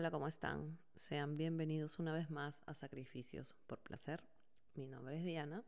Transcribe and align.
Hola, 0.00 0.10
¿cómo 0.10 0.28
están? 0.28 0.78
Sean 0.96 1.36
bienvenidos 1.36 1.98
una 1.98 2.14
vez 2.14 2.30
más 2.30 2.62
a 2.64 2.72
Sacrificios 2.72 3.54
por 3.66 3.80
Placer. 3.80 4.24
Mi 4.72 4.86
nombre 4.86 5.18
es 5.18 5.24
Diana 5.26 5.62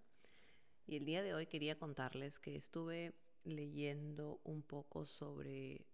y 0.87 0.97
el 0.97 1.05
día 1.05 1.23
de 1.23 1.35
hoy 1.35 1.45
quería 1.45 1.79
contarles 1.79 2.39
que 2.39 2.57
estuve 2.57 3.13
leyendo 3.45 4.41
un 4.45 4.63
poco 4.63 5.05
sobre 5.05 5.85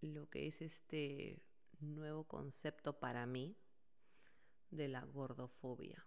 lo 0.00 0.30
que 0.30 0.46
es 0.46 0.62
este 0.62 1.42
nuevo 1.80 2.22
concepto 2.22 3.00
para 3.00 3.26
mí 3.26 3.56
de 4.70 4.86
la 4.86 5.04
gordofobia. 5.04 6.06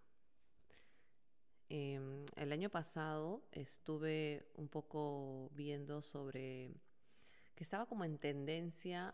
Em, 1.68 2.23
el 2.38 2.54
año 2.54 2.70
pasado 2.70 3.44
estuve 3.52 4.50
un 4.56 4.70
poco 4.70 5.50
viendo 5.56 6.01
sobre 6.01 6.71
que 7.54 7.65
estaba 7.65 7.86
como 7.86 8.06
en 8.06 8.18
tendencia 8.18 9.14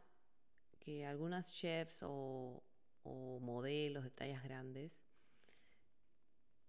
que 0.85 1.03
algunas 1.03 1.51
chefs 1.51 2.03
o, 2.03 2.63
modelos 3.41 4.03
de 4.03 4.11
tallas 4.11 4.43
grandes 4.43 4.99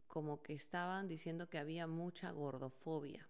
como 0.07 0.43
que 0.43 0.53
estaban 0.53 1.09
diciendo 1.09 1.49
que 1.49 1.59
había 1.59 1.87
mucha 1.87 2.31
gordofobia. 2.31 3.27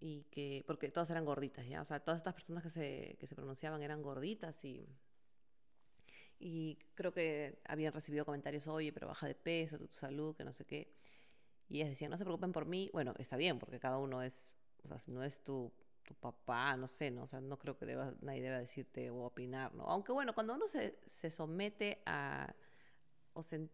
Y 0.00 0.24
que 0.30 0.64
porque 0.66 0.90
todas 0.90 1.10
eran 1.10 1.26
gorditas 1.26 1.66
ya 1.66 1.82
o 1.82 1.84
sea 1.84 2.00
todas 2.00 2.20
estas 2.20 2.32
personas 2.32 2.62
que 2.62 2.70
se, 2.70 3.16
que 3.20 3.26
se 3.26 3.34
pronunciaban 3.34 3.82
eran 3.82 4.00
gorditas 4.02 4.64
y 4.64 4.88
y 6.38 6.78
creo 6.94 7.12
que 7.12 7.60
habían 7.66 7.92
recibido 7.92 8.24
comentarios 8.24 8.66
oye 8.66 8.94
pero 8.94 9.08
baja 9.08 9.26
de 9.26 9.34
peso 9.34 9.78
tu, 9.78 9.88
salud 9.88 10.34
que 10.34 10.44
no 10.44 10.54
sé 10.54 10.64
qué 10.64 10.94
y 11.68 11.76
ellas 11.76 11.90
decían 11.90 12.10
no 12.10 12.16
se 12.16 12.24
preocupen 12.24 12.52
por 12.52 12.64
mí 12.64 12.88
bueno 12.94 13.12
está 13.18 13.36
bien 13.36 13.58
porque 13.58 13.78
cada 13.78 13.98
uno 13.98 14.22
es 14.22 14.54
o 14.84 14.88
sea 14.88 15.02
no 15.06 15.22
es 15.22 15.44
tu 15.44 15.70
papá, 16.14 16.76
no 16.76 16.88
sé, 16.88 17.10
¿no? 17.10 17.24
O 17.24 17.26
sea, 17.26 17.40
no 17.40 17.58
creo 17.58 17.76
que 17.76 17.86
nadie 18.20 18.42
deba 18.42 18.58
decirte 18.58 19.10
o 19.10 19.24
opinar, 19.24 19.74
¿no? 19.74 19.84
Aunque 19.84 20.12
bueno, 20.12 20.34
cuando 20.34 20.54
uno 20.54 20.66
se, 20.68 20.98
se 21.06 21.30
somete 21.30 22.02
a 22.06 22.54
o 23.32 23.42
se, 23.42 23.68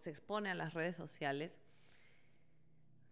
se, 0.00 0.10
expone 0.10 0.50
a 0.50 0.54
las 0.54 0.74
redes 0.74 0.96
sociales, 0.96 1.60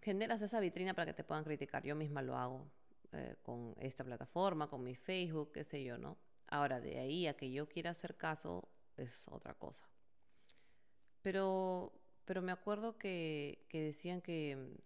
generas 0.01 0.43
esa 0.43 0.61
vitrina 0.61 0.95
para 0.95 1.07
que 1.07 1.13
te 1.13 1.25
puedan 1.25 1.45
criticar. 1.45 1.85
Yo 1.85 1.95
misma 1.95 2.23
lo 2.23 2.37
hago 2.37 2.67
eh, 3.13 3.37
con 3.43 3.75
esta 3.79 4.05
plataforma, 4.05 4.69
con 4.69 4.83
mi 4.83 4.95
Facebook, 4.95 5.53
qué 5.53 5.65
sé 5.65 5.83
yo, 5.85 5.99
¿no? 5.99 6.17
Ahora, 6.49 6.81
de 6.81 6.99
ahí 6.99 7.27
a 7.27 7.37
que 7.37 7.51
yo 7.51 7.69
quiera 7.69 7.91
hacer 7.91 8.17
caso 8.17 8.69
es 8.97 9.13
otra 9.29 9.55
cosa. 9.55 9.87
Pero, 11.23 11.93
pero 12.25 12.41
me 12.41 12.53
acuerdo 12.53 12.97
que, 12.97 13.67
que 13.69 13.83
decían 13.83 14.21
que 14.21 14.77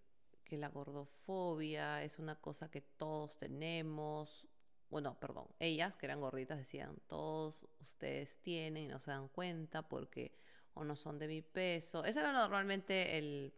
que 0.44 0.56
la 0.56 0.68
gordofobia 0.68 2.02
es 2.02 2.18
una 2.18 2.40
cosa 2.40 2.70
que 2.70 2.80
todos 2.80 3.36
tenemos. 3.38 4.46
Bueno, 4.90 5.18
perdón, 5.18 5.48
ellas 5.58 5.96
que 5.96 6.06
eran 6.06 6.20
gorditas 6.20 6.58
decían, 6.58 6.96
todos 7.06 7.66
ustedes 7.80 8.38
tienen 8.38 8.84
y 8.84 8.88
no 8.88 8.98
se 8.98 9.10
dan 9.10 9.28
cuenta 9.28 9.88
porque 9.88 10.36
o 10.74 10.84
no 10.84 10.96
son 10.96 11.18
de 11.18 11.28
mi 11.28 11.42
peso. 11.42 12.04
Ese 12.04 12.20
era 12.20 12.32
normalmente 12.32 13.18
el, 13.18 13.54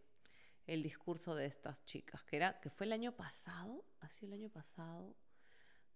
el 0.66 0.82
discurso 0.82 1.34
de 1.34 1.46
estas 1.46 1.84
chicas, 1.84 2.22
que 2.24 2.36
era 2.36 2.60
que 2.60 2.70
fue 2.70 2.86
el 2.86 2.92
año 2.92 3.12
pasado, 3.12 3.84
ha 4.00 4.08
sido 4.08 4.34
el 4.34 4.40
año 4.40 4.50
pasado, 4.50 5.14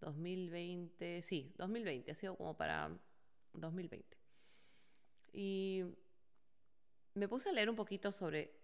2020, 0.01 1.23
sí, 1.23 1.53
2020, 1.59 2.11
ha 2.11 2.15
sido 2.15 2.37
como 2.37 2.57
para 2.57 2.91
2020. 3.53 4.17
Y 5.33 5.85
me 7.15 7.29
puse 7.29 7.51
a 7.51 7.53
leer 7.53 7.69
un 7.69 7.77
poquito 7.77 8.13
sobre 8.13 8.60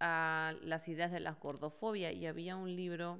a 0.00 0.54
las 0.62 0.88
ideas 0.88 1.10
de 1.10 1.20
la 1.20 1.32
gordofobia 1.32 2.12
y 2.12 2.26
había 2.26 2.56
un 2.56 2.74
libro 2.74 3.18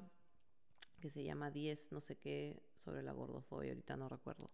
que 1.00 1.10
se 1.10 1.24
llama 1.24 1.50
10 1.50 1.92
no 1.92 2.00
sé 2.00 2.16
qué 2.16 2.60
sobre 2.76 3.02
la 3.02 3.12
gordofobia, 3.12 3.70
ahorita 3.70 3.96
no 3.96 4.08
recuerdo. 4.08 4.50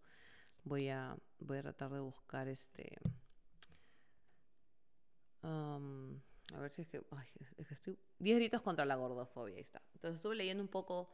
Voy 0.65 0.89
a, 0.89 1.17
voy 1.39 1.59
a 1.59 1.63
tratar 1.63 1.93
de 1.93 2.01
buscar 2.01 2.49
este... 2.49 2.99
Um, 5.43 6.21
a 6.55 6.59
ver 6.59 6.73
si 6.73 6.83
es 6.83 6.89
que, 6.89 7.03
es 7.59 7.69
que 7.69 7.75
estoy... 7.75 7.99
10 8.19 8.39
gritos 8.39 8.63
contra 8.63 8.85
la 8.87 8.97
gordofobia, 8.97 9.57
ahí 9.57 9.63
está. 9.63 9.83
Entonces 9.95 10.17
estuve 10.17 10.37
leyendo 10.37 10.63
un 10.63 10.69
poco 10.69 11.11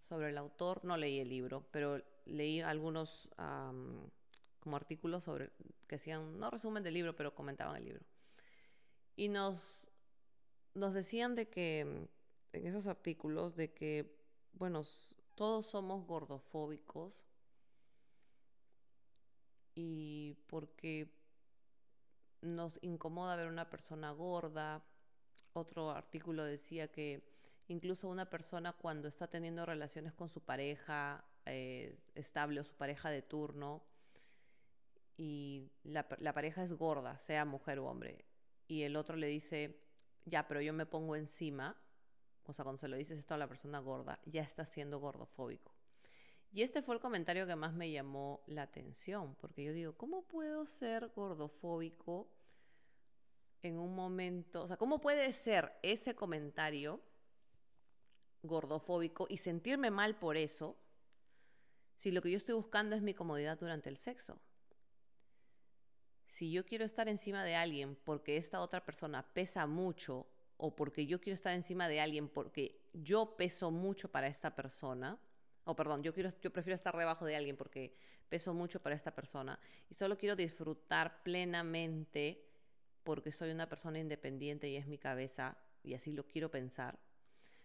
sobre 0.00 0.30
el 0.30 0.38
autor, 0.38 0.84
no 0.84 0.96
leí 0.96 1.20
el 1.20 1.28
libro, 1.28 1.66
pero 1.70 2.02
leí 2.24 2.60
algunos 2.60 3.28
como 4.60 4.76
artículos 4.76 5.24
sobre 5.24 5.50
que 5.86 5.96
hacían, 5.96 6.38
no 6.38 6.50
resumen 6.50 6.82
del 6.82 6.94
libro, 6.94 7.14
pero 7.14 7.34
comentaban 7.34 7.76
el 7.76 7.84
libro. 7.84 8.04
Y 9.14 9.28
nos 9.28 9.86
nos 10.76 10.92
decían 10.92 11.34
de 11.34 11.48
que 11.48 11.80
en 11.80 12.66
esos 12.66 12.86
artículos 12.86 13.56
de 13.56 13.72
que, 13.72 14.14
bueno, 14.52 14.82
todos 15.34 15.66
somos 15.66 16.06
gordofóbicos 16.06 17.26
y 19.74 20.34
porque 20.46 21.10
nos 22.42 22.78
incomoda 22.82 23.36
ver 23.36 23.48
una 23.48 23.70
persona 23.70 24.10
gorda. 24.10 24.84
Otro 25.54 25.90
artículo 25.90 26.44
decía 26.44 26.88
que 26.88 27.26
incluso 27.68 28.08
una 28.08 28.28
persona 28.28 28.74
cuando 28.74 29.08
está 29.08 29.28
teniendo 29.28 29.64
relaciones 29.64 30.12
con 30.12 30.28
su 30.28 30.42
pareja 30.42 31.24
eh, 31.46 31.98
estable 32.14 32.60
o 32.60 32.64
su 32.64 32.74
pareja 32.74 33.10
de 33.10 33.22
turno 33.22 33.82
y 35.16 35.70
la, 35.84 36.06
la 36.18 36.34
pareja 36.34 36.62
es 36.62 36.74
gorda, 36.74 37.18
sea 37.18 37.46
mujer 37.46 37.78
o 37.78 37.86
hombre, 37.86 38.26
y 38.68 38.82
el 38.82 38.96
otro 38.96 39.16
le 39.16 39.28
dice, 39.28 39.85
ya, 40.26 40.46
pero 40.46 40.60
yo 40.60 40.72
me 40.72 40.86
pongo 40.86 41.16
encima, 41.16 41.80
o 42.44 42.52
sea, 42.52 42.64
cuando 42.64 42.78
se 42.78 42.88
lo 42.88 42.96
dices 42.96 43.18
esto 43.18 43.34
a 43.34 43.38
la 43.38 43.48
persona 43.48 43.78
gorda, 43.78 44.20
ya 44.26 44.42
está 44.42 44.66
siendo 44.66 44.98
gordofóbico. 44.98 45.72
Y 46.52 46.62
este 46.62 46.82
fue 46.82 46.94
el 46.94 47.00
comentario 47.00 47.46
que 47.46 47.56
más 47.56 47.74
me 47.74 47.90
llamó 47.90 48.42
la 48.46 48.62
atención, 48.62 49.36
porque 49.36 49.64
yo 49.64 49.72
digo, 49.72 49.96
¿cómo 49.96 50.22
puedo 50.26 50.66
ser 50.66 51.08
gordofóbico 51.14 52.28
en 53.62 53.78
un 53.78 53.94
momento? 53.94 54.62
O 54.62 54.66
sea, 54.66 54.76
¿cómo 54.76 55.00
puede 55.00 55.32
ser 55.32 55.72
ese 55.82 56.14
comentario 56.14 57.00
gordofóbico 58.42 59.26
y 59.28 59.38
sentirme 59.38 59.90
mal 59.90 60.18
por 60.18 60.36
eso 60.36 60.76
si 61.94 62.10
lo 62.10 62.20
que 62.20 62.30
yo 62.30 62.36
estoy 62.36 62.54
buscando 62.54 62.96
es 62.96 63.02
mi 63.02 63.14
comodidad 63.14 63.58
durante 63.58 63.88
el 63.90 63.96
sexo? 63.96 64.40
Si 66.28 66.50
yo 66.50 66.64
quiero 66.66 66.84
estar 66.84 67.08
encima 67.08 67.44
de 67.44 67.56
alguien 67.56 67.96
porque 68.04 68.36
esta 68.36 68.60
otra 68.60 68.84
persona 68.84 69.22
pesa 69.32 69.66
mucho 69.66 70.26
o 70.56 70.74
porque 70.74 71.06
yo 71.06 71.20
quiero 71.20 71.34
estar 71.34 71.52
encima 71.52 71.88
de 71.88 72.00
alguien 72.00 72.28
porque 72.28 72.80
yo 72.92 73.36
peso 73.36 73.70
mucho 73.70 74.10
para 74.10 74.26
esta 74.26 74.54
persona, 74.54 75.18
o 75.64 75.76
perdón, 75.76 76.02
yo, 76.02 76.14
quiero, 76.14 76.30
yo 76.40 76.52
prefiero 76.52 76.74
estar 76.74 76.96
debajo 76.96 77.24
de 77.24 77.36
alguien 77.36 77.56
porque 77.56 77.94
peso 78.28 78.54
mucho 78.54 78.80
para 78.80 78.94
esta 78.94 79.14
persona 79.14 79.58
y 79.88 79.94
solo 79.94 80.16
quiero 80.16 80.36
disfrutar 80.36 81.22
plenamente 81.22 82.44
porque 83.04 83.30
soy 83.30 83.50
una 83.50 83.68
persona 83.68 83.98
independiente 83.98 84.68
y 84.68 84.76
es 84.76 84.86
mi 84.86 84.98
cabeza 84.98 85.56
y 85.82 85.94
así 85.94 86.12
lo 86.12 86.26
quiero 86.26 86.50
pensar, 86.50 86.98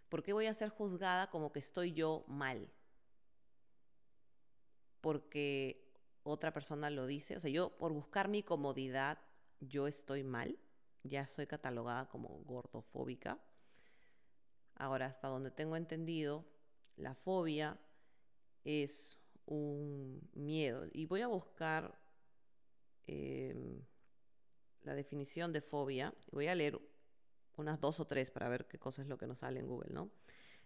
¿por 0.09 0.22
qué 0.22 0.33
voy 0.33 0.45
a 0.45 0.53
ser 0.53 0.69
juzgada 0.69 1.29
como 1.29 1.51
que 1.51 1.59
estoy 1.59 1.93
yo 1.93 2.23
mal? 2.28 2.69
Porque 4.99 5.81
otra 6.24 6.54
persona 6.54 6.90
lo 6.90 7.06
dice. 7.06 7.36
O 7.36 7.40
sea, 7.40 7.52
yo 7.52 7.78
por 7.78 7.94
buscar 7.94 8.28
mi 8.28 8.44
comodidad, 8.44 9.20
yo 9.59 9.88
estoy 9.88 10.24
mal. 10.24 10.58
Ya 11.04 11.28
soy 11.28 11.48
catalogada 11.48 12.08
como 12.09 12.30
gordofóbica. 12.44 13.40
Ahora, 14.76 15.08
hasta 15.08 15.28
donde 15.28 15.52
tengo 15.52 15.76
entendido, 15.76 16.46
la 16.96 17.16
fobia 17.16 17.80
es 18.64 19.18
un 19.46 20.30
miedo. 20.34 20.86
Y 20.92 21.06
voy 21.06 21.22
a 21.22 21.28
buscar 21.28 22.00
em, 23.08 23.82
la 24.84 24.94
definición 24.94 25.52
de 25.52 25.62
fobia. 25.62 26.14
Voy 26.32 26.48
a 26.48 26.56
leer 26.56 26.80
unas 27.58 27.80
dos 27.80 28.00
o 28.00 28.06
tres 28.06 28.32
para 28.32 28.50
ver 28.50 28.68
qué 28.68 28.80
cosa 28.80 29.02
es 29.02 29.08
lo 29.08 29.18
que 29.18 29.28
nos 29.28 29.40
sale 29.40 29.59
en 29.59 29.67
Google, 29.67 29.91
¿no? 29.91 30.12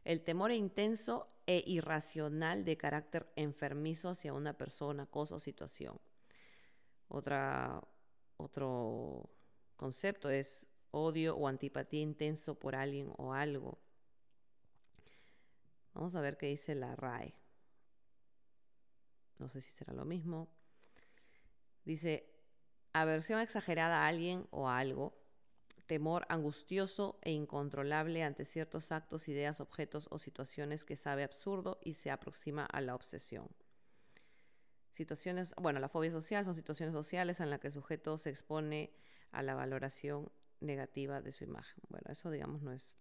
El 0.06 0.24
temor 0.24 0.52
intenso 0.52 1.28
e 1.48 1.64
irracional 1.68 2.64
de 2.64 2.78
carácter 2.78 3.30
enfermizo 3.36 4.10
hacia 4.10 4.34
una 4.34 4.54
persona, 4.58 5.06
cosa 5.08 5.36
o 5.36 5.40
situación. 5.40 6.00
Otro 7.08 7.90
concepto 9.76 10.30
es 10.30 10.68
odio 10.92 11.36
o 11.36 11.48
antipatía 11.48 12.02
intenso 12.02 12.58
por 12.58 12.76
alguien 12.76 13.12
o 13.18 13.34
algo. 13.34 13.78
Vamos 15.94 16.16
a 16.16 16.22
ver 16.22 16.38
qué 16.38 16.48
dice 16.48 16.76
la 16.76 16.96
RAE. 16.96 17.34
No 19.40 19.50
sé 19.50 19.60
si 19.62 19.72
será 19.72 19.94
lo 19.94 20.06
mismo. 20.06 20.48
Dice 21.84 22.32
aversión 22.94 23.40
exagerada 23.40 24.04
a 24.04 24.08
alguien 24.08 24.48
o 24.52 24.70
a 24.70 24.78
algo 24.78 25.18
temor 25.86 26.26
angustioso 26.30 27.20
e 27.22 27.32
incontrolable 27.32 28.24
ante 28.24 28.46
ciertos 28.46 28.92
actos, 28.92 29.28
ideas, 29.28 29.62
objetos 29.62 30.08
o 30.12 30.18
situaciones 30.18 30.84
que 30.84 30.96
sabe 30.96 31.24
absurdo 31.24 31.80
y 31.84 31.96
se 31.96 32.12
aproxima 32.12 32.66
a 32.66 32.82
la 32.82 32.96
obsesión. 32.96 33.48
Situaciones, 34.92 35.54
bueno, 35.62 35.80
la 35.80 35.90
fobia 35.90 36.12
social 36.12 36.46
son 36.46 36.56
situaciones 36.56 36.94
sociales 36.94 37.40
en 37.40 37.50
las 37.50 37.60
que 37.60 37.68
el 37.68 37.74
sujeto 37.74 38.18
se 38.18 38.30
expone 38.30 38.94
a 39.32 39.44
la 39.44 39.54
valoración 39.54 40.32
negativa 40.62 41.22
de 41.22 41.32
su 41.32 41.44
imagen. 41.44 41.84
Bueno, 41.90 42.06
eso 42.10 42.32
digamos 42.32 42.62
no 42.62 42.72
es, 42.72 42.96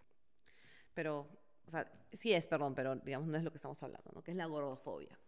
pero, 0.93 1.29
o 1.67 1.71
sea, 1.71 1.91
sí 2.13 2.33
es, 2.33 2.47
perdón, 2.47 2.75
pero 2.75 2.97
digamos 2.97 3.29
no 3.29 3.37
es 3.37 3.45
lo 3.45 3.51
que 3.51 3.59
estamos 3.59 3.83
hablando, 3.83 4.11
¿no? 4.15 4.23
Que 4.23 4.31
es 4.31 4.37
la 4.37 4.47
gordofobia. 4.47 5.19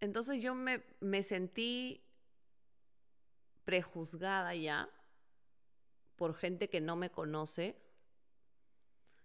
Entonces 0.00 0.40
yo 0.40 0.54
me, 0.54 0.82
me 1.00 1.22
sentí 1.22 2.04
prejuzgada 3.64 4.54
ya 4.54 4.88
por 6.18 6.34
gente 6.34 6.68
que 6.68 6.80
no 6.80 6.96
me 6.96 7.10
conoce, 7.10 7.80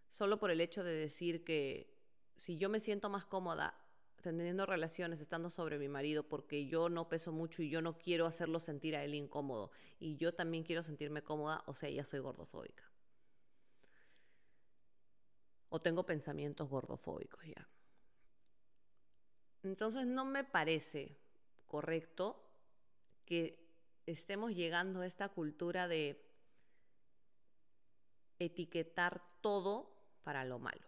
solo 0.08 0.40
por 0.40 0.52
el 0.52 0.62
hecho 0.62 0.84
de 0.84 0.94
decir 0.94 1.44
que 1.44 1.92
si 2.38 2.58
yo 2.58 2.70
me 2.70 2.80
siento 2.80 3.10
más 3.10 3.26
cómoda 3.26 3.76
teniendo 4.22 4.66
relaciones, 4.66 5.20
estando 5.20 5.50
sobre 5.50 5.78
mi 5.80 5.90
marido, 5.90 6.24
porque 6.24 6.68
yo 6.68 6.88
no 6.88 7.10
peso 7.10 7.34
mucho 7.34 7.62
y 7.62 7.70
yo 7.70 7.82
no 7.82 7.98
quiero 7.98 8.26
hacerlo 8.26 8.60
sentir 8.60 8.96
a 8.96 9.04
él 9.04 9.16
incómodo, 9.16 9.72
y 10.00 10.16
yo 10.16 10.34
también 10.34 10.64
quiero 10.64 10.82
sentirme 10.82 11.24
cómoda, 11.24 11.64
o 11.66 11.74
sea, 11.74 11.90
ya 11.90 12.06
soy 12.06 12.20
gordofóbica. 12.20 12.90
O 15.70 15.82
tengo 15.82 16.06
pensamientos 16.06 16.70
gordofóbicos 16.70 17.44
ya. 17.46 17.68
Entonces 19.64 20.06
no 20.06 20.24
me 20.26 20.44
parece 20.44 21.18
correcto 21.68 22.40
que 23.26 23.60
estemos 24.06 24.54
llegando 24.54 25.02
a 25.02 25.08
esta 25.08 25.30
cultura 25.30 25.88
de 25.88 26.33
etiquetar 28.46 29.22
todo 29.42 29.92
para 30.24 30.46
lo 30.46 30.60
malo. 30.60 30.86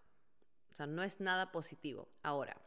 O 0.71 0.75
sea, 0.75 0.85
no 0.87 1.03
es 1.03 1.19
nada 1.19 1.51
positivo. 1.51 2.09
Ahora, 2.21 2.57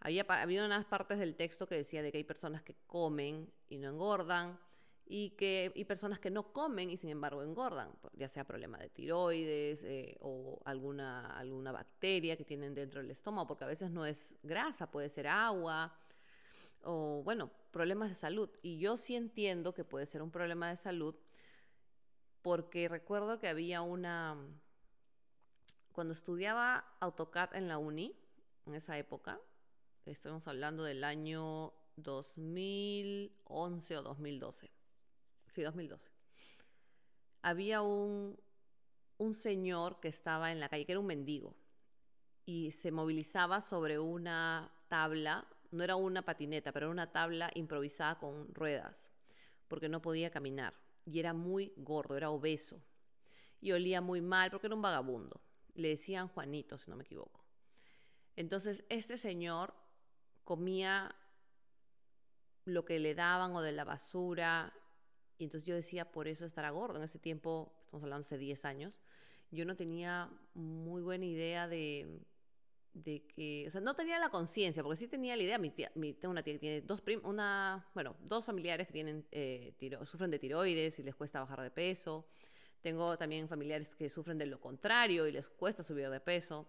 había, 0.00 0.24
había 0.28 0.64
unas 0.64 0.84
partes 0.84 1.18
del 1.18 1.36
texto 1.36 1.66
que 1.66 1.76
decía 1.76 2.02
de 2.02 2.12
que 2.12 2.18
hay 2.18 2.24
personas 2.24 2.62
que 2.62 2.74
comen 2.86 3.52
y 3.68 3.78
no 3.78 3.88
engordan, 3.88 4.58
y 5.06 5.30
que 5.30 5.72
hay 5.74 5.84
personas 5.84 6.18
que 6.18 6.30
no 6.30 6.52
comen 6.52 6.90
y 6.90 6.96
sin 6.96 7.10
embargo 7.10 7.42
engordan, 7.42 7.90
ya 8.14 8.28
sea 8.28 8.44
problema 8.44 8.78
de 8.78 8.88
tiroides 8.88 9.82
eh, 9.82 10.16
o 10.20 10.60
alguna, 10.64 11.38
alguna 11.38 11.72
bacteria 11.72 12.36
que 12.36 12.44
tienen 12.44 12.74
dentro 12.74 13.02
del 13.02 13.10
estómago, 13.10 13.48
porque 13.48 13.64
a 13.64 13.66
veces 13.66 13.90
no 13.90 14.06
es 14.06 14.36
grasa, 14.42 14.90
puede 14.90 15.08
ser 15.08 15.26
agua 15.26 15.94
o 16.84 17.22
bueno, 17.24 17.50
problemas 17.70 18.08
de 18.08 18.14
salud. 18.14 18.48
Y 18.62 18.78
yo 18.78 18.96
sí 18.96 19.14
entiendo 19.14 19.74
que 19.74 19.84
puede 19.84 20.06
ser 20.06 20.22
un 20.22 20.30
problema 20.30 20.68
de 20.70 20.76
salud 20.76 21.14
porque 22.42 22.88
recuerdo 22.88 23.38
que 23.38 23.48
había 23.48 23.82
una, 23.82 24.36
cuando 25.92 26.12
estudiaba 26.12 26.84
AutoCAD 27.00 27.54
en 27.54 27.68
la 27.68 27.78
uni, 27.78 28.14
en 28.66 28.74
esa 28.74 28.98
época, 28.98 29.40
estamos 30.04 30.46
hablando 30.46 30.84
del 30.84 31.04
año 31.04 31.72
2011 31.96 33.98
o 33.98 34.02
2012 34.02 34.82
sí, 35.52 35.62
2012, 35.62 36.10
había 37.42 37.82
un, 37.82 38.38
un 39.18 39.34
señor 39.34 40.00
que 40.00 40.08
estaba 40.08 40.50
en 40.50 40.60
la 40.60 40.68
calle, 40.68 40.86
que 40.86 40.92
era 40.92 41.00
un 41.00 41.06
mendigo, 41.06 41.54
y 42.44 42.72
se 42.72 42.90
movilizaba 42.90 43.60
sobre 43.60 43.98
una 43.98 44.72
tabla, 44.88 45.46
no 45.70 45.84
era 45.84 45.96
una 45.96 46.22
patineta, 46.22 46.72
pero 46.72 46.86
era 46.86 46.92
una 46.92 47.12
tabla 47.12 47.50
improvisada 47.54 48.18
con 48.18 48.52
ruedas, 48.54 49.12
porque 49.68 49.88
no 49.88 50.02
podía 50.02 50.30
caminar, 50.30 50.74
y 51.04 51.18
era 51.18 51.32
muy 51.32 51.72
gordo, 51.76 52.16
era 52.16 52.30
obeso, 52.30 52.82
y 53.60 53.72
olía 53.72 54.00
muy 54.00 54.20
mal 54.20 54.50
porque 54.50 54.66
era 54.66 54.76
un 54.76 54.82
vagabundo. 54.82 55.40
Le 55.74 55.88
decían 55.88 56.28
Juanito, 56.28 56.78
si 56.78 56.90
no 56.90 56.96
me 56.96 57.04
equivoco. 57.04 57.44
Entonces, 58.36 58.84
este 58.88 59.16
señor 59.16 59.74
comía 60.44 61.14
lo 62.64 62.84
que 62.84 62.98
le 62.98 63.14
daban 63.14 63.54
o 63.54 63.62
de 63.62 63.72
la 63.72 63.84
basura, 63.84 64.72
y 65.38 65.44
entonces 65.44 65.66
yo 65.66 65.74
decía, 65.74 66.10
por 66.12 66.28
eso 66.28 66.44
estará 66.44 66.70
gordo. 66.70 66.98
En 66.98 67.04
ese 67.04 67.18
tiempo, 67.18 67.72
estamos 67.84 68.04
hablando 68.04 68.22
hace 68.22 68.38
10 68.38 68.64
años, 68.64 69.00
yo 69.50 69.64
no 69.64 69.76
tenía 69.76 70.30
muy 70.54 71.02
buena 71.02 71.26
idea 71.26 71.68
de, 71.68 72.20
de 72.94 73.26
que, 73.26 73.64
o 73.66 73.70
sea, 73.70 73.80
no 73.80 73.94
tenía 73.94 74.18
la 74.18 74.28
conciencia, 74.28 74.82
porque 74.82 74.96
sí 74.96 75.08
tenía 75.08 75.36
la 75.36 75.42
idea, 75.42 75.58
mi 75.58 75.70
tía, 75.70 75.90
mi, 75.94 76.12
tengo 76.12 76.32
una 76.32 76.42
tía 76.42 76.54
que 76.54 76.58
tiene 76.58 76.80
dos, 76.82 77.02
una, 77.22 77.88
bueno, 77.94 78.16
dos 78.20 78.44
familiares 78.44 78.86
que 78.86 78.92
tienen, 78.92 79.26
eh, 79.30 79.74
sufren 80.04 80.30
de 80.30 80.38
tiroides 80.38 80.98
y 80.98 81.02
les 81.02 81.14
cuesta 81.14 81.40
bajar 81.40 81.62
de 81.62 81.70
peso. 81.70 82.26
Tengo 82.80 83.16
también 83.16 83.48
familiares 83.48 83.94
que 83.94 84.08
sufren 84.08 84.38
de 84.38 84.46
lo 84.46 84.60
contrario 84.60 85.26
y 85.26 85.32
les 85.32 85.48
cuesta 85.48 85.82
subir 85.82 86.10
de 86.10 86.20
peso. 86.20 86.68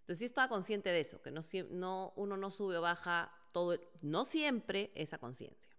Entonces 0.00 0.20
sí 0.20 0.24
estaba 0.24 0.48
consciente 0.48 0.90
de 0.90 1.00
eso, 1.00 1.20
que 1.20 1.30
no, 1.30 1.40
no, 1.70 2.12
uno 2.16 2.36
no 2.36 2.50
sube 2.50 2.76
o 2.78 2.80
baja 2.80 3.32
todo, 3.52 3.78
no 4.00 4.24
siempre 4.24 4.90
esa 4.94 5.18
conciencia. 5.18 5.72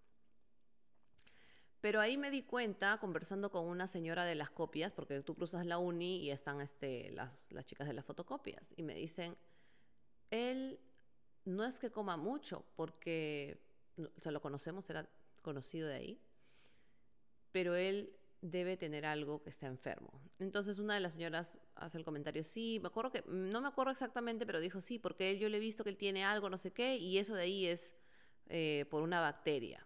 Pero 1.82 2.00
ahí 2.00 2.18
me 2.18 2.32
di 2.32 2.44
cuenta, 2.44 2.98
conversando 3.00 3.52
con 3.52 3.66
una 3.66 3.88
señora 3.88 4.24
de 4.24 4.36
las 4.36 4.50
copias, 4.50 4.94
porque 4.94 5.22
tú 5.22 5.36
cruzas 5.36 5.66
la 5.66 5.78
uni 5.78 6.18
y 6.20 6.32
están 6.32 6.62
este, 6.62 7.12
las, 7.12 7.52
las 7.52 7.66
chicas 7.66 7.88
de 7.88 7.94
las 7.94 8.06
fotocopias, 8.06 8.74
y 8.78 8.84
me 8.84 8.96
dicen, 8.96 9.36
él 10.34 10.80
no 11.46 11.64
es 11.66 11.80
que 11.80 11.92
coma 11.92 12.18
mucho, 12.18 12.66
porque, 12.76 13.62
o 13.98 14.32
lo 14.32 14.42
conocemos, 14.42 14.90
era 14.90 15.08
conocido 15.42 15.88
de 15.88 15.96
ahí, 15.96 16.22
pero 17.52 17.76
él 17.76 18.16
debe 18.42 18.76
tener 18.76 19.06
algo 19.06 19.42
que 19.42 19.50
está 19.50 19.68
enfermo. 19.68 20.12
Entonces 20.40 20.80
una 20.80 20.96
de 20.96 21.00
las 21.00 21.14
señoras 21.14 21.60
hace 21.76 21.98
el 21.98 22.04
comentario, 22.04 22.44
sí, 22.44 22.80
me 22.82 22.88
acuerdo 22.88 23.12
que, 23.12 23.24
no 23.28 23.62
me 23.62 23.68
acuerdo 23.68 23.92
exactamente, 23.92 24.46
pero 24.46 24.60
dijo, 24.60 24.82
sí, 24.82 25.00
porque 25.00 25.38
yo 25.38 25.50
le 25.50 25.58
he 25.58 25.62
visto 25.62 25.84
que 25.84 25.92
él 25.92 25.98
tiene 25.98 26.24
algo, 26.24 26.50
no 26.50 26.58
sé 26.58 26.72
qué, 26.72 26.98
y 26.98 27.20
eso 27.20 27.36
de 27.36 27.44
ahí 27.44 27.68
es 27.68 27.96
eh, 28.50 28.86
por 28.90 29.04
una 29.04 29.22
bacteria. 29.22 29.86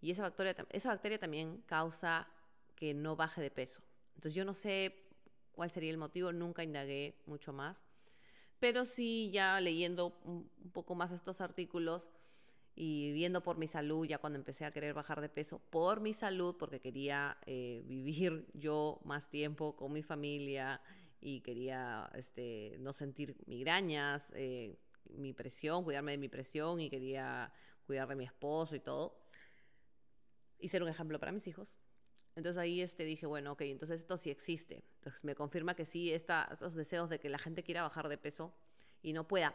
Y 0.00 0.10
esa 0.10 0.22
bacteria, 0.22 0.54
esa 0.70 0.90
bacteria 0.90 1.18
también 1.18 1.62
causa 1.66 2.28
que 2.76 2.92
no 2.92 3.16
baje 3.16 3.40
de 3.40 3.50
peso. 3.50 3.82
Entonces 4.14 4.34
yo 4.34 4.44
no 4.44 4.52
sé 4.52 5.08
cuál 5.52 5.70
sería 5.70 5.90
el 5.90 5.96
motivo, 5.96 6.32
nunca 6.32 6.62
indagué 6.62 7.22
mucho 7.26 7.52
más. 7.52 7.82
Pero 8.64 8.86
sí, 8.86 9.30
ya 9.30 9.60
leyendo 9.60 10.18
un 10.24 10.48
poco 10.72 10.94
más 10.94 11.12
estos 11.12 11.42
artículos 11.42 12.08
y 12.74 13.12
viendo 13.12 13.42
por 13.42 13.58
mi 13.58 13.68
salud, 13.68 14.06
ya 14.06 14.16
cuando 14.16 14.38
empecé 14.38 14.64
a 14.64 14.70
querer 14.70 14.94
bajar 14.94 15.20
de 15.20 15.28
peso, 15.28 15.58
por 15.68 16.00
mi 16.00 16.14
salud, 16.14 16.56
porque 16.58 16.80
quería 16.80 17.36
eh, 17.44 17.82
vivir 17.86 18.46
yo 18.54 19.02
más 19.04 19.28
tiempo 19.28 19.76
con 19.76 19.92
mi 19.92 20.02
familia 20.02 20.80
y 21.20 21.42
quería 21.42 22.10
este, 22.14 22.78
no 22.80 22.94
sentir 22.94 23.36
migrañas, 23.44 24.32
eh, 24.34 24.78
mi 25.10 25.34
presión, 25.34 25.84
cuidarme 25.84 26.12
de 26.12 26.18
mi 26.18 26.30
presión 26.30 26.80
y 26.80 26.88
quería 26.88 27.52
cuidar 27.86 28.08
de 28.08 28.14
mi 28.14 28.24
esposo 28.24 28.74
y 28.74 28.80
todo 28.80 29.18
y 30.58 30.68
ser 30.68 30.82
un 30.82 30.88
ejemplo 30.88 31.20
para 31.20 31.32
mis 31.32 31.46
hijos. 31.48 31.68
Entonces 32.36 32.58
ahí 32.60 32.80
este, 32.80 33.04
dije, 33.04 33.26
bueno, 33.26 33.52
ok, 33.52 33.62
entonces 33.62 34.00
esto 34.00 34.16
sí 34.16 34.30
existe. 34.30 34.82
Entonces 34.96 35.22
me 35.24 35.34
confirma 35.34 35.74
que 35.74 35.86
sí, 35.86 36.12
esta, 36.12 36.48
estos 36.50 36.74
deseos 36.74 37.08
de 37.08 37.20
que 37.20 37.28
la 37.28 37.38
gente 37.38 37.62
quiera 37.62 37.82
bajar 37.82 38.08
de 38.08 38.18
peso 38.18 38.52
y 39.02 39.12
no 39.12 39.28
pueda, 39.28 39.54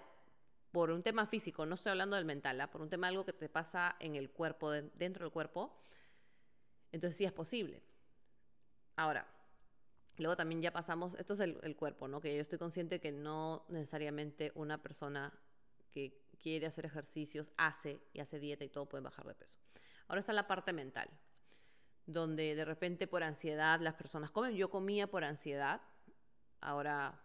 por 0.72 0.92
un 0.92 1.04
tema 1.04 1.25
físico, 1.25 1.65
no 1.65 1.75
estoy 1.75 1.92
hablando 1.92 2.15
del 2.15 2.25
mental, 2.25 2.62
¿ah? 2.62 2.70
por 2.70 2.82
un 2.82 2.89
tema 2.89 3.08
algo 3.08 3.25
que 3.25 3.34
te 3.34 3.50
pasa 3.50 3.96
en 4.00 4.15
el 4.15 4.30
cuerpo, 4.30 4.72
dentro 4.72 5.25
del 5.25 5.32
cuerpo, 5.32 5.75
entonces 6.92 7.18
sí 7.18 7.25
es 7.25 7.32
posible. 7.32 7.82
Ahora, 8.96 9.27
luego 10.18 10.36
también 10.36 10.62
ya 10.62 10.72
pasamos, 10.72 11.15
esto 11.15 11.34
es 11.34 11.39
el, 11.39 11.58
el 11.63 11.75
cuerpo, 11.75 12.08
¿no? 12.08 12.22
Que 12.22 12.36
yo 12.36 12.42
estoy 12.42 12.60
consciente 12.60 13.00
que 13.00 13.12
no 13.12 13.65
necesariamente 13.70 14.51
una 14.56 14.82
persona 14.82 15.34
que 15.92 16.22
quiere 16.39 16.68
hacer 16.68 16.86
ejercicios 16.86 17.51
hace 17.58 18.00
y 18.13 18.20
hace 18.20 18.39
dieta 18.39 18.63
y 18.63 18.70
todo 18.70 18.88
puede 18.88 19.04
bajar 19.04 19.25
de 19.25 19.36
peso. 19.36 19.58
Ahora 20.08 20.20
está 20.22 20.34
la 20.34 20.48
parte 20.48 20.74
mental, 20.74 21.10
donde 22.13 22.56
de 22.56 22.66
repente 22.66 23.08
por 23.08 23.24
ansiedad 23.24 23.80
las 23.82 23.94
personas 23.94 24.32
comen. 24.32 24.56
Yo 24.56 24.70
comía 24.70 25.08
por 25.08 25.24
ansiedad, 25.24 25.82
ahora 26.60 27.22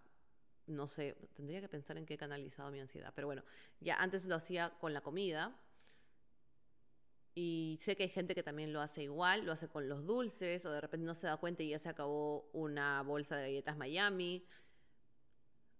no 0.66 0.86
sé, 0.88 1.16
tendría 1.34 1.60
que 1.60 1.68
pensar 1.68 1.96
en 1.96 2.06
qué 2.06 2.14
he 2.14 2.18
canalizado 2.18 2.70
mi 2.70 2.80
ansiedad, 2.80 3.12
pero 3.14 3.26
bueno, 3.26 3.42
ya 3.80 3.96
antes 3.96 4.26
lo 4.26 4.34
hacía 4.34 4.70
con 4.78 4.92
la 4.92 5.00
comida. 5.00 5.56
Y 7.34 7.78
sé 7.80 7.96
que 7.96 8.04
hay 8.04 8.08
gente 8.10 8.34
que 8.34 8.44
también 8.44 8.72
lo 8.72 8.80
hace 8.80 9.02
igual, 9.02 9.44
lo 9.44 9.52
hace 9.52 9.68
con 9.68 9.88
los 9.88 10.06
dulces, 10.06 10.64
o 10.66 10.70
de 10.70 10.80
repente 10.80 11.04
no 11.04 11.14
se 11.14 11.26
da 11.26 11.36
cuenta 11.36 11.62
y 11.62 11.70
ya 11.70 11.78
se 11.78 11.88
acabó 11.88 12.48
una 12.52 13.02
bolsa 13.02 13.36
de 13.36 13.42
galletas 13.42 13.76
Miami, 13.76 14.46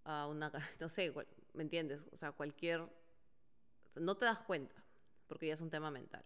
uh, 0.05 0.27
una, 0.29 0.51
no 0.79 0.89
sé, 0.89 1.13
¿me 1.53 1.63
entiendes? 1.63 2.05
O 2.11 2.17
sea, 2.17 2.31
cualquier... 2.31 2.85
No 3.95 4.17
te 4.17 4.25
das 4.25 4.41
cuenta, 4.41 4.75
porque 5.27 5.47
ya 5.47 5.53
es 5.53 5.61
un 5.61 5.69
tema 5.69 5.89
mental 5.89 6.25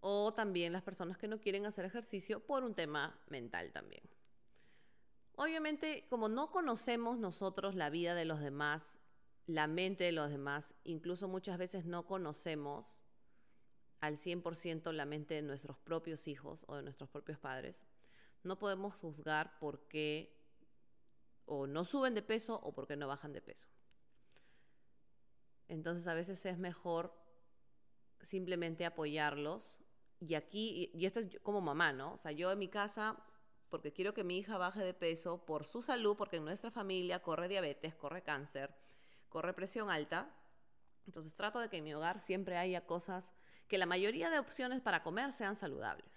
o 0.00 0.32
también 0.32 0.72
las 0.72 0.82
personas 0.82 1.18
que 1.18 1.28
no 1.28 1.40
quieren 1.40 1.66
hacer 1.66 1.84
ejercicio 1.84 2.40
por 2.40 2.64
un 2.64 2.74
tema 2.74 3.18
mental 3.28 3.72
también. 3.72 4.02
Obviamente, 5.34 6.06
como 6.08 6.28
no 6.28 6.50
conocemos 6.50 7.18
nosotros 7.18 7.74
la 7.74 7.90
vida 7.90 8.14
de 8.14 8.24
los 8.24 8.40
demás, 8.40 8.98
la 9.46 9.66
mente 9.66 10.04
de 10.04 10.12
los 10.12 10.30
demás, 10.30 10.74
incluso 10.84 11.28
muchas 11.28 11.58
veces 11.58 11.84
no 11.84 12.06
conocemos 12.06 12.98
al 14.00 14.16
100% 14.16 14.92
la 14.92 15.06
mente 15.06 15.34
de 15.34 15.42
nuestros 15.42 15.78
propios 15.78 16.28
hijos 16.28 16.64
o 16.68 16.76
de 16.76 16.82
nuestros 16.82 17.08
propios 17.08 17.38
padres, 17.38 17.84
no 18.42 18.58
podemos 18.58 18.94
juzgar 18.94 19.58
por 19.58 19.88
qué 19.88 20.36
o 21.46 21.66
no 21.66 21.84
suben 21.84 22.14
de 22.14 22.22
peso 22.22 22.60
o 22.62 22.72
por 22.72 22.86
qué 22.86 22.96
no 22.96 23.08
bajan 23.08 23.32
de 23.32 23.40
peso. 23.40 23.66
Entonces 25.68 26.06
a 26.06 26.14
veces 26.14 26.44
es 26.46 26.58
mejor 26.58 27.12
simplemente 28.22 28.84
apoyarlos 28.84 29.78
y 30.20 30.34
aquí, 30.34 30.90
y, 30.94 31.06
esto 31.06 31.20
es 31.20 31.38
como 31.42 31.60
mamá, 31.60 31.92
¿no? 31.92 32.14
O 32.14 32.18
sea, 32.18 32.32
yo 32.32 32.50
en 32.50 32.58
mi 32.58 32.68
casa, 32.68 33.16
porque 33.68 33.92
quiero 33.92 34.14
que 34.14 34.24
mi 34.24 34.38
hija 34.38 34.58
baje 34.58 34.82
de 34.82 34.94
peso 34.94 35.44
por 35.44 35.64
su 35.66 35.82
salud, 35.82 36.16
porque 36.16 36.36
en 36.36 36.44
nuestra 36.44 36.70
familia 36.70 37.22
corre 37.22 37.48
diabetes, 37.48 37.94
corre 37.94 38.22
cáncer, 38.22 38.74
corre 39.28 39.54
presión 39.54 39.90
alta, 39.90 40.34
Entonces 41.06 41.32
trato 41.34 41.58
de 41.58 41.70
que 41.70 41.78
en 41.78 41.84
mi 41.84 41.94
hogar 41.94 42.20
siempre 42.20 42.58
haya 42.58 42.84
cosas, 42.84 43.32
que 43.66 43.78
la 43.78 43.86
mayoría 43.86 44.28
de 44.30 44.38
opciones 44.38 44.80
para 44.82 45.02
comer 45.02 45.32
sean 45.32 45.56
saludables. 45.56 46.10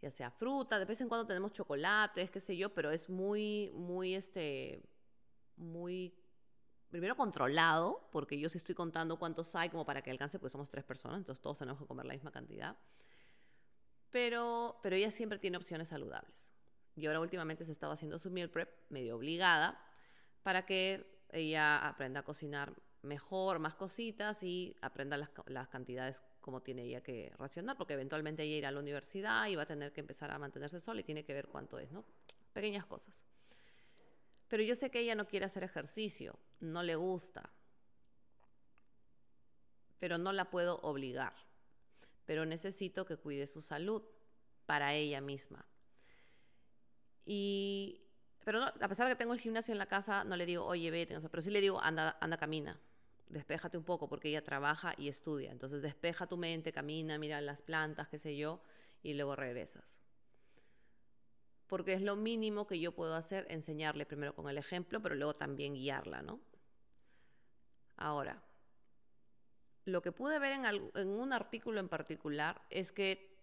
Ya 0.00 0.10
sea 0.10 0.30
fruta, 0.30 0.78
de 0.78 0.84
vez 0.84 1.00
en 1.00 1.08
cuando 1.08 1.26
tenemos 1.26 1.52
chocolates, 1.52 2.30
qué 2.30 2.38
sé 2.38 2.56
yo, 2.56 2.72
pero 2.72 2.90
es 2.90 3.08
muy, 3.08 3.72
muy, 3.74 4.14
este, 4.14 4.82
muy, 5.56 6.14
primero 6.90 7.16
controlado, 7.16 8.08
porque 8.12 8.38
yo 8.38 8.48
sí 8.48 8.58
estoy 8.58 8.74
contando 8.74 9.18
cuántos 9.18 9.54
hay 9.54 9.68
como 9.68 9.84
para 9.84 10.02
que 10.02 10.10
alcance, 10.10 10.38
porque 10.38 10.52
somos 10.52 10.70
tres 10.70 10.84
personas, 10.84 11.18
entonces 11.18 11.42
todos 11.42 11.58
tenemos 11.58 11.80
que 11.80 11.86
comer 11.86 12.06
la 12.06 12.14
misma 12.14 12.30
cantidad. 12.30 12.76
Pero, 14.10 14.78
pero 14.82 14.96
ella 14.96 15.10
siempre 15.10 15.38
tiene 15.38 15.56
opciones 15.56 15.88
saludables. 15.88 16.50
Y 16.94 17.06
ahora 17.06 17.20
últimamente 17.20 17.64
se 17.64 17.72
estaba 17.72 17.94
haciendo 17.94 18.18
su 18.18 18.30
meal 18.30 18.48
prep 18.48 18.70
medio 18.88 19.16
obligada 19.16 19.78
para 20.42 20.64
que 20.64 21.24
ella 21.30 21.86
aprenda 21.86 22.20
a 22.20 22.22
cocinar 22.22 22.72
mejor, 23.02 23.58
más 23.58 23.74
cositas 23.74 24.42
y 24.42 24.76
aprenda 24.80 25.16
las, 25.16 25.30
las, 25.46 25.68
cantidades 25.68 26.22
como 26.40 26.62
tiene 26.62 26.84
ella 26.84 27.02
que 27.02 27.32
racionar, 27.38 27.76
porque 27.76 27.94
eventualmente 27.94 28.42
ella 28.42 28.56
irá 28.56 28.68
a 28.68 28.72
la 28.72 28.80
universidad 28.80 29.46
y 29.48 29.56
va 29.56 29.62
a 29.62 29.66
tener 29.66 29.92
que 29.92 30.00
empezar 30.00 30.30
a 30.30 30.38
mantenerse 30.38 30.80
sola 30.80 31.00
y 31.00 31.04
tiene 31.04 31.24
que 31.24 31.34
ver 31.34 31.48
cuánto 31.48 31.78
es, 31.78 31.90
¿no? 31.90 32.04
Pequeñas 32.52 32.86
cosas. 32.86 33.24
Pero 34.48 34.62
yo 34.62 34.74
sé 34.74 34.90
que 34.90 35.00
ella 35.00 35.14
no 35.14 35.26
quiere 35.26 35.46
hacer 35.46 35.64
ejercicio, 35.64 36.38
no 36.60 36.82
le 36.82 36.96
gusta, 36.96 37.50
pero 39.98 40.18
no 40.18 40.32
la 40.32 40.50
puedo 40.50 40.78
obligar. 40.82 41.34
Pero 42.24 42.44
necesito 42.44 43.06
que 43.06 43.16
cuide 43.16 43.46
su 43.46 43.60
salud 43.60 44.02
para 44.66 44.94
ella 44.94 45.20
misma. 45.20 45.64
Y, 47.24 48.00
pero 48.44 48.62
a 48.62 48.88
pesar 48.88 49.06
de 49.06 49.14
que 49.14 49.18
tengo 49.18 49.32
el 49.32 49.40
gimnasio 49.40 49.72
en 49.72 49.78
la 49.78 49.86
casa, 49.86 50.24
no 50.24 50.36
le 50.36 50.46
digo, 50.46 50.64
oye, 50.64 50.90
vete, 50.90 51.20
pero 51.20 51.42
sí 51.42 51.50
le 51.50 51.60
digo, 51.60 51.80
anda, 51.80 52.16
anda, 52.20 52.36
camina, 52.36 52.78
despéjate 53.28 53.76
un 53.76 53.84
poco, 53.84 54.08
porque 54.08 54.28
ella 54.28 54.44
trabaja 54.44 54.94
y 54.96 55.08
estudia. 55.08 55.50
Entonces, 55.50 55.82
despeja 55.82 56.26
tu 56.26 56.36
mente, 56.36 56.72
camina, 56.72 57.18
mira 57.18 57.40
las 57.40 57.62
plantas, 57.62 58.08
qué 58.08 58.18
sé 58.18 58.36
yo, 58.36 58.60
y 59.02 59.14
luego 59.14 59.34
regresas. 59.34 59.98
Porque 61.66 61.94
es 61.94 62.02
lo 62.02 62.14
mínimo 62.14 62.68
que 62.68 62.78
yo 62.78 62.92
puedo 62.92 63.14
hacer, 63.14 63.46
enseñarle 63.50 64.06
primero 64.06 64.36
con 64.36 64.48
el 64.48 64.58
ejemplo, 64.58 65.02
pero 65.02 65.16
luego 65.16 65.34
también 65.34 65.74
guiarla, 65.74 66.22
¿no? 66.22 66.40
Ahora, 67.96 68.42
lo 69.84 70.02
que 70.02 70.12
pude 70.12 70.38
ver 70.38 70.52
en, 70.52 71.08
un 71.08 71.32
artículo 71.32 71.80
en 71.80 71.88
particular 71.88 72.60
es 72.70 72.92
que 72.92 73.38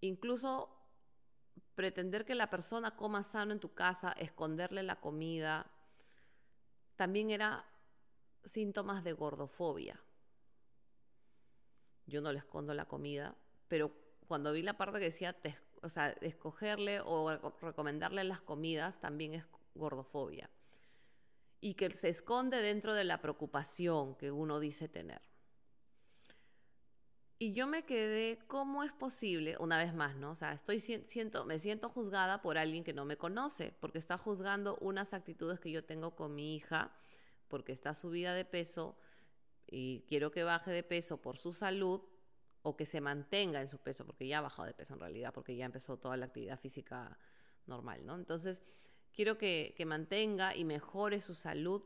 incluso 0.00 0.74
pretender 1.74 2.24
que 2.24 2.34
la 2.34 2.50
persona 2.50 2.94
coma 2.94 3.24
sano 3.24 3.52
en 3.52 3.60
tu 3.60 3.72
casa, 3.72 4.12
esconderle 4.12 4.82
la 4.82 5.00
comida, 5.00 5.66
también 6.96 7.30
era 7.30 7.64
síntomas 8.44 9.02
de 9.02 9.12
gordofobia. 9.12 10.00
Yo 12.06 12.20
no 12.20 12.32
le 12.32 12.38
escondo 12.38 12.74
la 12.74 12.86
comida, 12.86 13.34
pero 13.68 13.92
cuando 14.26 14.52
vi 14.52 14.62
la 14.62 14.76
parte 14.76 14.98
que 14.98 15.06
decía, 15.06 15.36
o 15.82 15.88
sea, 15.88 16.10
escogerle 16.20 17.00
o 17.00 17.30
recomendarle 17.60 18.24
las 18.24 18.40
comidas 18.40 19.00
también 19.00 19.34
es 19.34 19.44
gordofobia. 19.74 20.50
Y 21.60 21.74
que 21.74 21.90
se 21.90 22.08
esconde 22.08 22.60
dentro 22.60 22.94
de 22.94 23.04
la 23.04 23.20
preocupación 23.20 24.14
que 24.16 24.30
uno 24.30 24.60
dice 24.60 24.88
tener. 24.88 25.20
Y 27.40 27.52
yo 27.52 27.68
me 27.68 27.84
quedé, 27.84 28.40
¿cómo 28.48 28.82
es 28.82 28.92
posible? 28.92 29.56
Una 29.60 29.78
vez 29.78 29.94
más, 29.94 30.16
¿no? 30.16 30.32
O 30.32 30.34
sea, 30.34 30.52
estoy, 30.52 30.80
siento, 30.80 31.44
me 31.44 31.60
siento 31.60 31.88
juzgada 31.88 32.42
por 32.42 32.58
alguien 32.58 32.82
que 32.82 32.92
no 32.92 33.04
me 33.04 33.16
conoce, 33.16 33.72
porque 33.78 33.98
está 33.98 34.18
juzgando 34.18 34.76
unas 34.80 35.14
actitudes 35.14 35.60
que 35.60 35.70
yo 35.70 35.84
tengo 35.84 36.16
con 36.16 36.34
mi 36.34 36.56
hija 36.56 36.92
porque 37.46 37.72
está 37.72 37.94
subida 37.94 38.34
de 38.34 38.44
peso 38.44 38.96
y 39.66 40.04
quiero 40.08 40.30
que 40.30 40.42
baje 40.44 40.70
de 40.70 40.82
peso 40.82 41.20
por 41.20 41.38
su 41.38 41.52
salud 41.52 42.02
o 42.62 42.76
que 42.76 42.86
se 42.86 43.00
mantenga 43.00 43.60
en 43.60 43.68
su 43.68 43.78
peso, 43.78 44.04
porque 44.04 44.26
ya 44.26 44.38
ha 44.38 44.42
bajado 44.42 44.66
de 44.66 44.74
peso 44.74 44.94
en 44.94 45.00
realidad, 45.00 45.32
porque 45.32 45.56
ya 45.56 45.64
empezó 45.64 45.96
toda 45.96 46.16
la 46.16 46.26
actividad 46.26 46.58
física 46.58 47.18
normal, 47.66 48.04
¿no? 48.04 48.16
Entonces, 48.16 48.62
quiero 49.18 49.36
que, 49.36 49.74
que 49.76 49.84
mantenga 49.84 50.54
y 50.54 50.64
mejore 50.64 51.20
su 51.20 51.34
salud, 51.34 51.82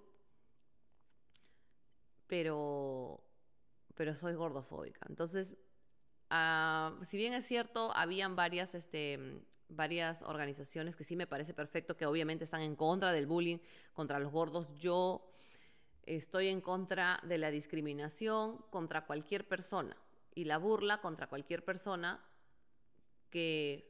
pero, 2.27 3.25
pero 3.95 4.15
soy 4.15 4.35
gordofóbica. 4.35 5.07
Entonces, 5.09 5.57
uh, 6.31 7.03
si 7.07 7.17
bien 7.17 7.33
es 7.33 7.47
cierto, 7.47 7.91
habían 7.97 8.37
varias, 8.37 8.75
este, 8.75 9.41
varias 9.71 10.21
organizaciones 10.21 10.95
que 10.95 11.05
sí 11.05 11.17
me 11.17 11.27
parece 11.27 11.55
perfecto, 11.55 11.97
que 11.97 12.05
obviamente 12.05 12.45
están 12.45 12.61
en 12.61 12.77
contra 12.77 13.13
del 13.13 13.27
bullying 13.27 13.61
contra 13.95 14.19
los 14.19 14.31
gordos. 14.31 14.75
Yo 14.75 15.33
Estoy 16.05 16.49
en 16.49 16.61
contra 16.61 17.19
de 17.23 17.39
la 17.39 17.51
discriminación 17.53 18.59
contra 18.71 19.07
cualquier 19.07 19.47
persona 19.47 19.97
y 20.35 20.45
la 20.45 20.59
burla 20.59 21.01
contra 21.01 21.29
cualquier 21.29 21.65
persona 21.65 22.21
que 23.31 23.89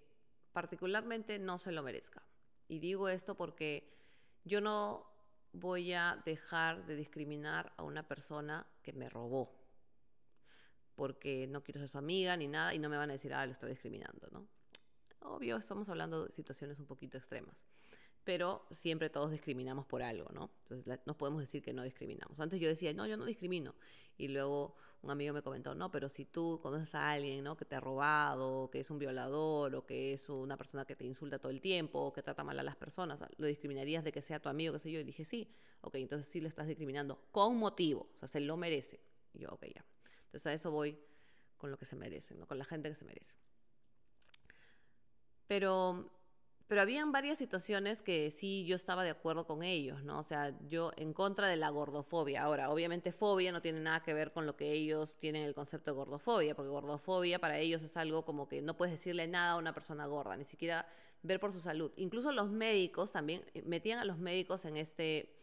particularmente 0.53 1.39
no 1.39 1.59
se 1.59 1.73
lo 1.73 1.83
merezca. 1.83 2.23
Y 2.69 2.79
digo 2.79 3.09
esto 3.09 3.35
porque 3.37 3.93
yo 4.45 4.61
no 4.61 5.07
voy 5.53 5.93
a 5.93 6.21
dejar 6.25 6.87
de 6.87 6.97
discriminar 6.97 7.73
a 7.77 7.83
una 7.83 8.07
persona 8.07 8.67
que 8.83 8.93
me 8.93 9.09
robó, 9.09 9.55
porque 10.95 11.47
no 11.47 11.63
quiero 11.63 11.81
ser 11.81 11.89
su 11.89 11.99
amiga 11.99 12.37
ni 12.37 12.49
nada 12.49 12.75
y 12.75 12.79
no 12.79 12.89
me 12.89 12.97
van 12.97 13.11
a 13.11 13.15
decir, 13.15 13.35
ah, 13.35 13.45
lo 13.45 13.53
estoy 13.53 13.71
discriminando, 13.71 14.29
¿no? 14.31 14.47
Obvio, 15.21 15.57
estamos 15.57 15.89
hablando 15.89 16.27
de 16.27 16.33
situaciones 16.33 16.81
un 16.81 16.87
poquito 16.87 17.19
extremas 17.19 17.72
pero 18.25 18.65
siempre 18.71 19.11
todos 19.11 19.31
discriminamos 19.31 19.87
por 19.87 20.03
algo, 20.03 20.29
¿no? 20.33 20.51
Entonces 20.63 21.01
no 21.07 21.17
podemos 21.17 21.41
decir 21.41 21.63
que 21.63 21.73
no 21.73 21.83
discriminamos. 21.83 22.39
Antes 22.39 22.61
yo 22.61 22.69
decía, 22.69 22.93
no, 22.93 23.07
yo 23.07 23.17
no 23.17 23.25
discrimino. 23.25 23.75
Y 24.17 24.29
luego 24.29 24.77
un 25.03 25.11
amigo 25.11 25.35
me 25.35 25.43
comentó, 25.43 25.75
no, 25.75 25.91
pero 25.91 26.09
si 26.09 26.25
tú 26.25 26.61
conoces 26.63 26.95
a 26.95 27.11
alguien, 27.11 27.43
¿no? 27.43 27.57
Que 27.57 27.65
te 27.65 27.75
ha 27.75 27.81
robado, 27.81 28.71
que 28.71 28.79
es 28.81 28.91
un 28.91 28.99
violador, 28.99 29.75
o 29.75 29.85
que 29.85 30.13
es 30.13 30.29
una 30.29 30.57
persona 30.57 30.85
que 30.85 30.95
te 30.95 31.05
insulta 31.05 31.41
todo 31.41 31.51
el 31.51 31.61
tiempo, 31.61 31.99
o 31.99 32.13
que 32.13 32.23
trata 32.23 32.45
mal 32.45 32.59
a 32.61 32.63
las 32.63 32.77
personas, 32.77 33.21
¿lo 33.37 33.47
discriminarías 33.47 34.05
de 34.05 34.13
que 34.13 34.23
sea 34.23 34.39
tu 34.39 34.49
amigo, 34.49 34.73
qué 34.75 34.79
sé 34.79 34.93
yo? 34.93 35.01
Y 35.01 35.05
dije, 35.05 35.25
sí, 35.25 35.53
ok, 35.81 35.97
entonces 35.97 36.29
sí 36.31 36.41
lo 36.41 36.47
estás 36.47 36.69
discriminando 36.69 37.19
con 37.33 37.57
motivo, 37.57 38.09
o 38.15 38.19
sea, 38.21 38.29
se 38.29 38.41
lo 38.41 38.57
merece. 38.57 39.01
Y 39.35 39.41
yo, 39.41 39.49
ok, 39.51 39.65
ya. 39.75 39.85
Entonces 40.27 40.47
a 40.47 40.53
eso 40.53 40.71
voy 40.71 40.97
con 41.57 41.71
lo 41.71 41.79
que 41.79 41.87
se 41.87 41.97
merece, 41.97 42.35
¿no? 42.37 42.47
Con 42.47 42.59
la 42.59 42.65
gente 42.65 42.89
que 42.89 42.95
se 42.95 43.05
merece. 43.05 43.35
Pero 45.49 46.11
pero 46.73 46.81
habían 46.81 47.13
varias 47.13 47.37
situaciones 47.37 48.01
que 48.01 48.31
sí 48.31 48.65
yo 48.65 48.77
estaba 48.77 49.05
de 49.05 49.11
acuerdo 49.11 49.47
con 49.47 49.63
ellos, 49.63 50.03
¿no? 50.05 50.19
O 50.19 50.23
sea, 50.23 50.59
yo 50.71 50.91
en 50.97 51.13
contra 51.13 51.47
de 51.47 51.57
la 51.57 51.69
gordofobia. 51.69 52.45
Ahora, 52.45 52.71
obviamente 52.71 53.13
fobia 53.13 53.53
no 53.53 53.61
tiene 53.61 53.79
nada 53.81 54.03
que 54.03 54.15
ver 54.15 54.33
con 54.33 54.47
lo 54.47 54.57
que 54.57 54.73
ellos 54.73 55.19
tienen 55.19 55.43
el 55.43 55.55
concepto 55.55 55.91
de 55.91 55.97
gordofobia, 55.97 56.55
porque 56.55 56.71
gordofobia 56.71 57.39
para 57.39 57.59
ellos 57.59 57.83
es 57.83 57.95
algo 57.99 58.25
como 58.25 58.49
que 58.49 58.63
no 58.63 58.75
puedes 58.75 58.93
decirle 58.93 59.29
nada 59.29 59.53
a 59.53 59.57
una 59.59 59.75
persona 59.75 60.07
gorda, 60.07 60.35
ni 60.35 60.45
siquiera 60.45 60.89
ver 61.23 61.41
por 61.41 61.53
su 61.53 61.61
salud. 61.61 61.93
Incluso 61.99 62.33
los 62.33 62.49
médicos 62.49 63.13
también 63.13 63.45
eh, 63.53 63.61
metían 63.67 63.99
a 63.99 64.07
los 64.07 64.17
médicos 64.17 64.65
en 64.65 64.79
este 64.79 65.37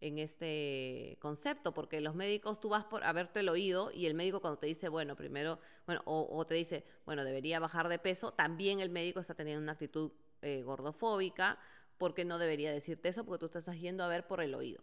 en 0.00 0.18
este 0.18 1.18
concepto, 1.20 1.74
porque 1.74 2.00
los 2.00 2.14
médicos, 2.14 2.60
tú 2.60 2.70
vas 2.70 2.84
por 2.84 3.04
a 3.04 3.12
verte 3.12 3.40
el 3.40 3.50
oído 3.50 3.90
y 3.92 4.06
el 4.06 4.14
médico 4.14 4.40
cuando 4.40 4.58
te 4.58 4.66
dice, 4.66 4.88
bueno, 4.88 5.16
primero, 5.16 5.60
bueno, 5.84 6.00
o, 6.06 6.26
o 6.30 6.46
te 6.46 6.54
dice, 6.54 6.84
bueno, 7.04 7.24
debería 7.24 7.60
bajar 7.60 7.88
de 7.88 7.98
peso, 7.98 8.32
también 8.32 8.80
el 8.80 8.88
médico 8.88 9.20
está 9.20 9.34
teniendo 9.34 9.62
una 9.62 9.72
actitud 9.72 10.12
eh, 10.42 10.62
gordofóbica, 10.62 11.58
porque 11.98 12.24
no 12.24 12.38
debería 12.38 12.72
decirte 12.72 13.08
eso, 13.08 13.24
porque 13.24 13.40
tú 13.40 13.48
te 13.48 13.58
estás 13.58 13.80
yendo 13.80 14.04
a 14.04 14.08
ver 14.08 14.26
por 14.26 14.40
el 14.40 14.54
oído. 14.54 14.82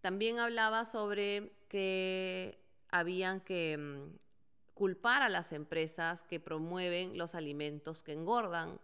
También 0.00 0.38
hablaba 0.38 0.84
sobre 0.84 1.52
que 1.68 2.58
habían 2.90 3.40
que 3.40 3.76
mm, 3.76 4.74
culpar 4.74 5.22
a 5.22 5.28
las 5.28 5.52
empresas 5.52 6.22
que 6.24 6.40
promueven 6.40 7.18
los 7.18 7.34
alimentos 7.34 8.02
que 8.02 8.12
engordan. 8.12 8.80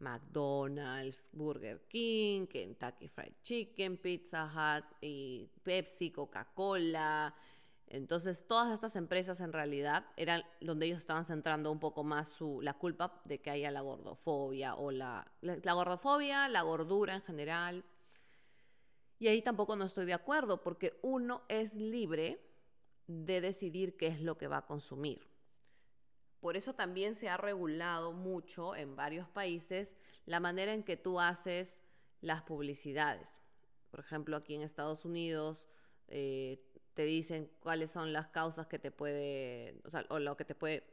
McDonald's, 0.00 1.30
Burger 1.32 1.80
King, 1.88 2.46
Kentucky 2.46 3.08
Fried 3.08 3.32
Chicken, 3.42 3.96
Pizza 3.96 4.44
Hut, 4.44 4.84
y 5.00 5.48
Pepsi, 5.62 6.10
Coca-Cola, 6.10 7.34
entonces, 7.94 8.44
todas 8.48 8.72
estas 8.72 8.96
empresas 8.96 9.40
en 9.40 9.52
realidad 9.52 10.04
eran 10.16 10.42
donde 10.60 10.86
ellos 10.86 10.98
estaban 10.98 11.24
centrando 11.24 11.70
un 11.70 11.78
poco 11.78 12.02
más 12.02 12.36
la 12.60 12.74
culpa 12.74 13.20
de 13.24 13.40
que 13.40 13.50
haya 13.50 13.70
la 13.70 13.82
gordofobia 13.82 14.74
o 14.74 14.90
la, 14.90 15.30
la, 15.42 15.72
gordofobia, 15.72 16.48
la 16.48 16.62
gordura 16.62 17.14
en 17.14 17.22
general. 17.22 17.84
Y 19.20 19.28
ahí 19.28 19.42
tampoco 19.42 19.76
no 19.76 19.84
estoy 19.84 20.06
de 20.06 20.12
acuerdo 20.12 20.60
porque 20.60 20.98
uno 21.02 21.42
es 21.46 21.74
libre 21.74 22.44
de 23.06 23.40
decidir 23.40 23.96
qué 23.96 24.08
es 24.08 24.20
lo 24.20 24.36
que 24.36 24.48
va 24.48 24.56
a 24.56 24.66
consumir. 24.66 25.28
Por 26.40 26.56
eso 26.56 26.74
también 26.74 27.14
se 27.14 27.28
ha 27.28 27.36
regulado 27.36 28.12
mucho 28.12 28.74
en 28.74 28.96
varios 28.96 29.28
países 29.28 29.94
la 30.26 30.40
manera 30.40 30.74
en 30.74 30.82
que 30.82 30.96
tú 30.96 31.20
haces 31.20 31.80
las 32.20 32.42
publicidades. 32.42 33.40
Por 33.92 34.00
ejemplo, 34.00 34.36
aquí 34.36 34.56
en 34.56 34.62
Estados 34.62 35.04
Unidos, 35.04 35.68
eh, 36.08 36.60
te 36.94 37.04
dicen 37.04 37.50
cuáles 37.60 37.90
son 37.90 38.12
las 38.12 38.28
causas 38.28 38.66
que 38.66 38.78
te 38.78 38.90
puede, 38.90 39.80
o, 39.84 39.90
sea, 39.90 40.04
o 40.08 40.18
lo 40.18 40.36
que 40.36 40.44
te 40.44 40.54
puede 40.54 40.84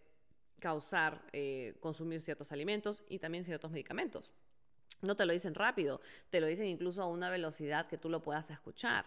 causar 0.59 1.23
eh, 1.33 1.75
consumir 1.79 2.21
ciertos 2.21 2.51
alimentos 2.51 3.03
y 3.09 3.19
también 3.19 3.43
ciertos 3.43 3.71
medicamentos. 3.71 4.31
No 5.01 5.15
te 5.15 5.25
lo 5.25 5.33
dicen 5.33 5.55
rápido, 5.55 6.01
te 6.29 6.39
lo 6.39 6.47
dicen 6.47 6.67
incluso 6.67 7.01
a 7.01 7.07
una 7.07 7.29
velocidad 7.29 7.87
que 7.87 7.97
tú 7.97 8.09
lo 8.09 8.21
puedas 8.21 8.49
escuchar. 8.51 9.05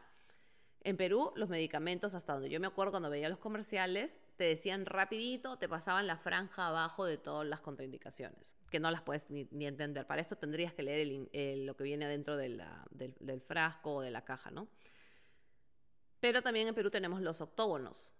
En 0.84 0.98
Perú, 0.98 1.32
los 1.34 1.48
medicamentos, 1.48 2.14
hasta 2.14 2.34
donde 2.34 2.50
yo 2.50 2.60
me 2.60 2.66
acuerdo 2.66 2.92
cuando 2.92 3.08
veía 3.08 3.30
los 3.30 3.38
comerciales, 3.38 4.20
te 4.36 4.44
decían 4.44 4.84
rapidito, 4.84 5.56
te 5.56 5.66
pasaban 5.66 6.06
la 6.06 6.18
franja 6.18 6.66
abajo 6.68 7.06
de 7.06 7.16
todas 7.16 7.46
las 7.46 7.62
contraindicaciones, 7.62 8.54
que 8.70 8.80
no 8.80 8.90
las 8.90 9.00
puedes 9.00 9.30
ni, 9.30 9.48
entender. 9.64 10.06
Para 10.06 10.20
esto 10.20 10.36
tendrías 10.36 10.74
que 10.74 10.82
leer 10.82 11.56
lo 11.64 11.74
que 11.74 11.84
viene 11.84 12.04
adentro 12.04 12.36
del, 12.36 12.62
del, 12.90 13.40
frasco 13.40 13.94
o 13.94 14.00
de 14.02 14.10
la 14.10 14.26
caja, 14.26 14.50
¿no? 14.50 14.68
Pero 16.24 16.40
también 16.40 16.66
en 16.66 16.74
Perú 16.74 16.88
tenemos 16.88 17.20
los 17.20 17.42
octógonos, 17.42 18.10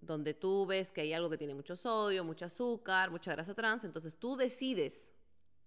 donde 0.00 0.32
tú 0.32 0.64
ves 0.64 0.92
que 0.92 1.00
hay 1.00 1.12
algo 1.12 1.28
que 1.28 1.36
tiene 1.36 1.54
mucho 1.54 1.74
sodio, 1.74 2.22
mucho 2.22 2.44
azúcar, 2.44 3.10
mucha 3.10 3.32
grasa 3.32 3.52
trans, 3.52 3.82
entonces 3.82 4.16
tú 4.16 4.36
decides, 4.36 5.10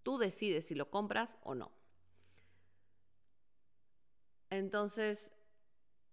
tú 0.02 0.18
decides 0.18 0.66
si 0.66 0.74
lo 0.74 0.90
compras 0.90 1.38
o 1.44 1.54
no. 1.54 1.74
Entonces, 4.50 5.34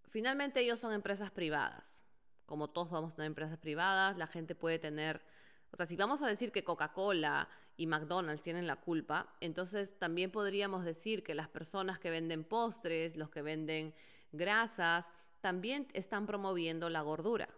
finalmente 0.09 0.59
ellos 0.59 0.81
son 0.81 0.95
empresas 0.95 1.31
privadas. 1.31 2.03
Como 2.45 2.69
todos 2.69 2.91
vamos 2.91 3.13
a 3.13 3.17
tener 3.19 3.29
empresas 3.29 3.59
privadas, 3.59 4.19
la 4.19 4.27
gente 4.27 4.57
puede 4.57 4.81
tener, 4.81 5.23
o 5.71 5.77
sea, 5.77 5.87
si 5.87 5.95
vamos 5.95 6.25
a 6.25 6.27
decir 6.27 6.51
que 6.51 6.65
Coca-Cola 6.65 7.49
y 7.77 7.87
McDonald's 7.87 8.43
tienen 8.43 8.67
la 8.67 8.81
culpa, 8.81 9.33
entonces 9.39 9.97
también 9.97 10.33
podríamos 10.33 10.85
decir 10.85 11.23
que 11.23 11.37
las 11.37 11.47
personas 11.47 12.01
que 12.01 12.11
venden 12.11 12.43
postres, 12.43 13.15
los 13.15 13.31
que 13.31 13.43
venden 13.43 13.95
grasas, 14.33 15.13
también 15.43 15.89
están 15.93 16.25
promoviendo 16.25 16.89
la 16.89 17.03
gordura. 17.03 17.51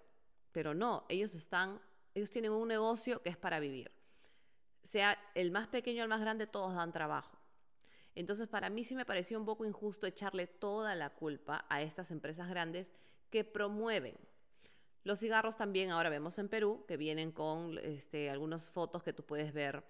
Pero 0.50 0.74
no, 0.74 1.04
ellos 1.08 1.34
están, 1.34 1.80
ellos 2.14 2.30
tienen 2.30 2.50
un 2.50 2.66
negocio 2.66 3.22
que 3.22 3.28
es 3.28 3.36
para 3.36 3.60
vivir. 3.60 3.92
Sea 4.82 5.16
el 5.34 5.52
más 5.52 5.68
pequeño 5.68 6.02
el 6.02 6.08
más 6.08 6.20
grande, 6.20 6.46
todos 6.46 6.74
dan 6.74 6.92
trabajo. 6.92 7.38
Entonces, 8.14 8.48
para 8.48 8.70
mí 8.70 8.84
sí 8.84 8.94
me 8.94 9.04
pareció 9.04 9.38
un 9.38 9.44
poco 9.44 9.64
injusto 9.64 10.06
echarle 10.06 10.46
toda 10.46 10.94
la 10.94 11.10
culpa 11.10 11.66
a 11.68 11.82
estas 11.82 12.10
empresas 12.10 12.48
grandes 12.48 12.94
que 13.30 13.44
promueven. 13.44 14.16
Los 15.02 15.20
cigarros 15.20 15.56
también 15.56 15.90
ahora 15.90 16.08
vemos 16.08 16.38
en 16.38 16.48
Perú, 16.48 16.84
que 16.88 16.96
vienen 16.96 17.32
con 17.32 17.76
este, 17.78 18.30
algunas 18.30 18.70
fotos 18.70 19.02
que 19.02 19.12
tú 19.12 19.24
puedes 19.24 19.52
ver, 19.52 19.84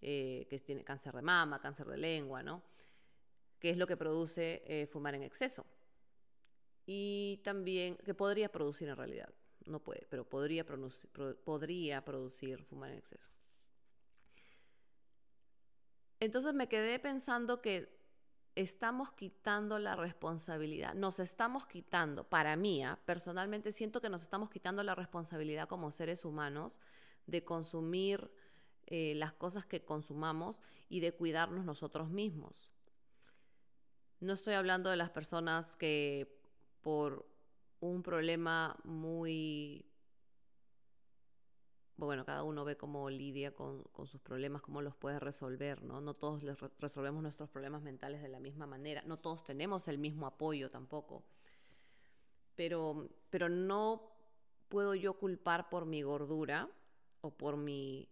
eh, 0.00 0.46
que 0.50 0.58
tiene 0.58 0.82
cáncer 0.82 1.14
de 1.14 1.22
mama, 1.22 1.60
cáncer 1.60 1.86
de 1.86 1.98
lengua, 1.98 2.42
¿no? 2.42 2.62
Que 3.60 3.70
es 3.70 3.76
lo 3.76 3.86
que 3.86 3.96
produce 3.96 4.64
eh, 4.66 4.86
fumar 4.86 5.14
en 5.14 5.22
exceso. 5.22 5.64
Y 6.86 7.40
también, 7.42 7.96
que 7.96 8.14
podría 8.14 8.50
producir 8.50 8.88
en 8.88 8.96
realidad, 8.96 9.28
no 9.66 9.80
puede, 9.80 10.06
pero 10.08 10.24
podría, 10.24 10.64
podría 11.44 12.04
producir 12.04 12.62
fumar 12.64 12.92
en 12.92 12.98
exceso. 12.98 13.28
Entonces 16.20 16.54
me 16.54 16.68
quedé 16.68 16.98
pensando 16.98 17.60
que 17.60 17.94
estamos 18.54 19.12
quitando 19.12 19.78
la 19.78 19.96
responsabilidad, 19.96 20.94
nos 20.94 21.20
estamos 21.20 21.66
quitando, 21.66 22.24
para 22.24 22.56
mí, 22.56 22.82
¿ah? 22.82 22.98
personalmente 23.04 23.70
siento 23.70 24.00
que 24.00 24.08
nos 24.08 24.22
estamos 24.22 24.48
quitando 24.48 24.82
la 24.82 24.94
responsabilidad 24.94 25.68
como 25.68 25.90
seres 25.90 26.24
humanos 26.24 26.80
de 27.26 27.44
consumir 27.44 28.30
eh, 28.86 29.14
las 29.16 29.32
cosas 29.34 29.66
que 29.66 29.84
consumamos 29.84 30.62
y 30.88 31.00
de 31.00 31.12
cuidarnos 31.12 31.64
nosotros 31.66 32.08
mismos. 32.08 32.70
No 34.20 34.32
estoy 34.32 34.54
hablando 34.54 34.88
de 34.88 34.96
las 34.96 35.10
personas 35.10 35.76
que 35.76 36.40
por 36.86 37.26
un 37.80 38.00
problema 38.00 38.78
muy 38.84 39.84
bueno, 41.96 42.24
cada 42.24 42.44
uno 42.44 42.64
ve 42.64 42.76
cómo 42.76 43.10
lidia 43.10 43.56
con, 43.56 43.82
sus 44.04 44.20
problemas, 44.20 44.62
cómo 44.62 44.80
los 44.82 44.94
puede 44.94 45.18
resolver, 45.18 45.82
¿no? 45.82 46.00
No 46.00 46.14
todos 46.14 46.44
resolvemos 46.78 47.24
nuestros 47.24 47.50
problemas 47.50 47.82
mentales 47.82 48.22
de 48.22 48.28
la 48.28 48.38
misma 48.38 48.68
manera, 48.68 49.02
no 49.04 49.18
todos 49.18 49.42
tenemos 49.42 49.88
el 49.88 49.98
mismo 49.98 50.28
apoyo 50.28 50.70
tampoco. 50.70 51.24
Pero, 52.54 53.08
pero 53.30 53.48
no 53.48 54.12
puedo 54.68 54.94
yo 54.94 55.14
culpar 55.14 55.68
por 55.68 55.86
mi 55.86 56.02
gordura 56.02 56.70
o 57.20 57.32
por 57.32 57.56
mi, 57.56 58.08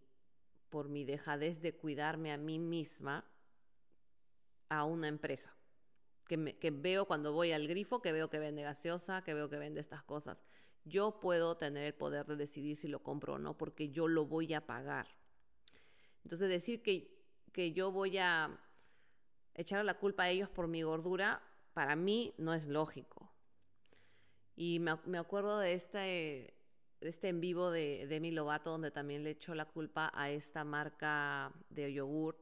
por 0.69 0.89
mi 0.89 1.05
dejadez 1.05 1.61
de 1.61 1.77
cuidarme 1.77 2.33
a 2.33 2.37
mí 2.37 2.59
misma 2.59 3.23
a 4.67 4.83
una 4.83 5.07
empresa. 5.07 5.55
Que, 6.27 6.57
que 6.57 6.71
veo 6.71 7.05
cuando 7.05 7.33
voy 7.33 7.51
al 7.51 7.67
grifo, 7.67 8.01
que 8.01 8.11
veo 8.11 8.29
que 8.29 8.39
vende 8.39 8.63
gaseosa, 8.63 9.23
que 9.23 9.33
veo 9.33 9.49
que 9.49 9.57
vende 9.57 9.79
estas 9.79 10.03
cosas 10.03 10.43
yo 10.85 11.19
puedo 11.19 11.57
tener 11.57 11.83
el 11.83 11.93
poder 11.93 12.25
de 12.27 12.35
decidir 12.35 12.77
si 12.77 12.87
lo 12.87 13.01
compro 13.01 13.33
o 13.33 13.39
no 13.39 13.57
porque 13.57 13.89
yo 13.89 14.07
lo 14.07 14.25
voy 14.25 14.53
a 14.53 14.65
pagar. 14.65 15.07
Entonces 16.23 16.47
decir 16.47 16.81
que, 16.81 17.23
que 17.51 17.73
yo 17.73 17.91
voy 17.91 18.17
a 18.19 18.57
echar 19.55 19.83
la 19.83 19.95
culpa 19.95 20.23
a 20.23 20.29
ellos 20.29 20.49
por 20.49 20.67
mi 20.67 20.83
gordura, 20.83 21.41
para 21.73 21.95
mí 21.95 22.33
no 22.37 22.53
es 22.53 22.67
lógico. 22.67 23.31
Y 24.55 24.79
me, 24.79 25.17
acuerdo 25.17 25.59
de 25.59 25.73
este, 25.73 26.53
este 27.01 27.29
en 27.29 27.41
vivo 27.41 27.71
de 27.71 28.05
Demi 28.07 28.31
Lovato 28.31 28.69
donde 28.69 28.91
también 28.91 29.23
le 29.23 29.31
echó 29.31 29.53
la 29.55 29.65
culpa 29.65 30.11
a 30.13 30.29
esta 30.29 30.63
marca 30.63 31.51
de 31.69 31.91
yogur 31.91 32.37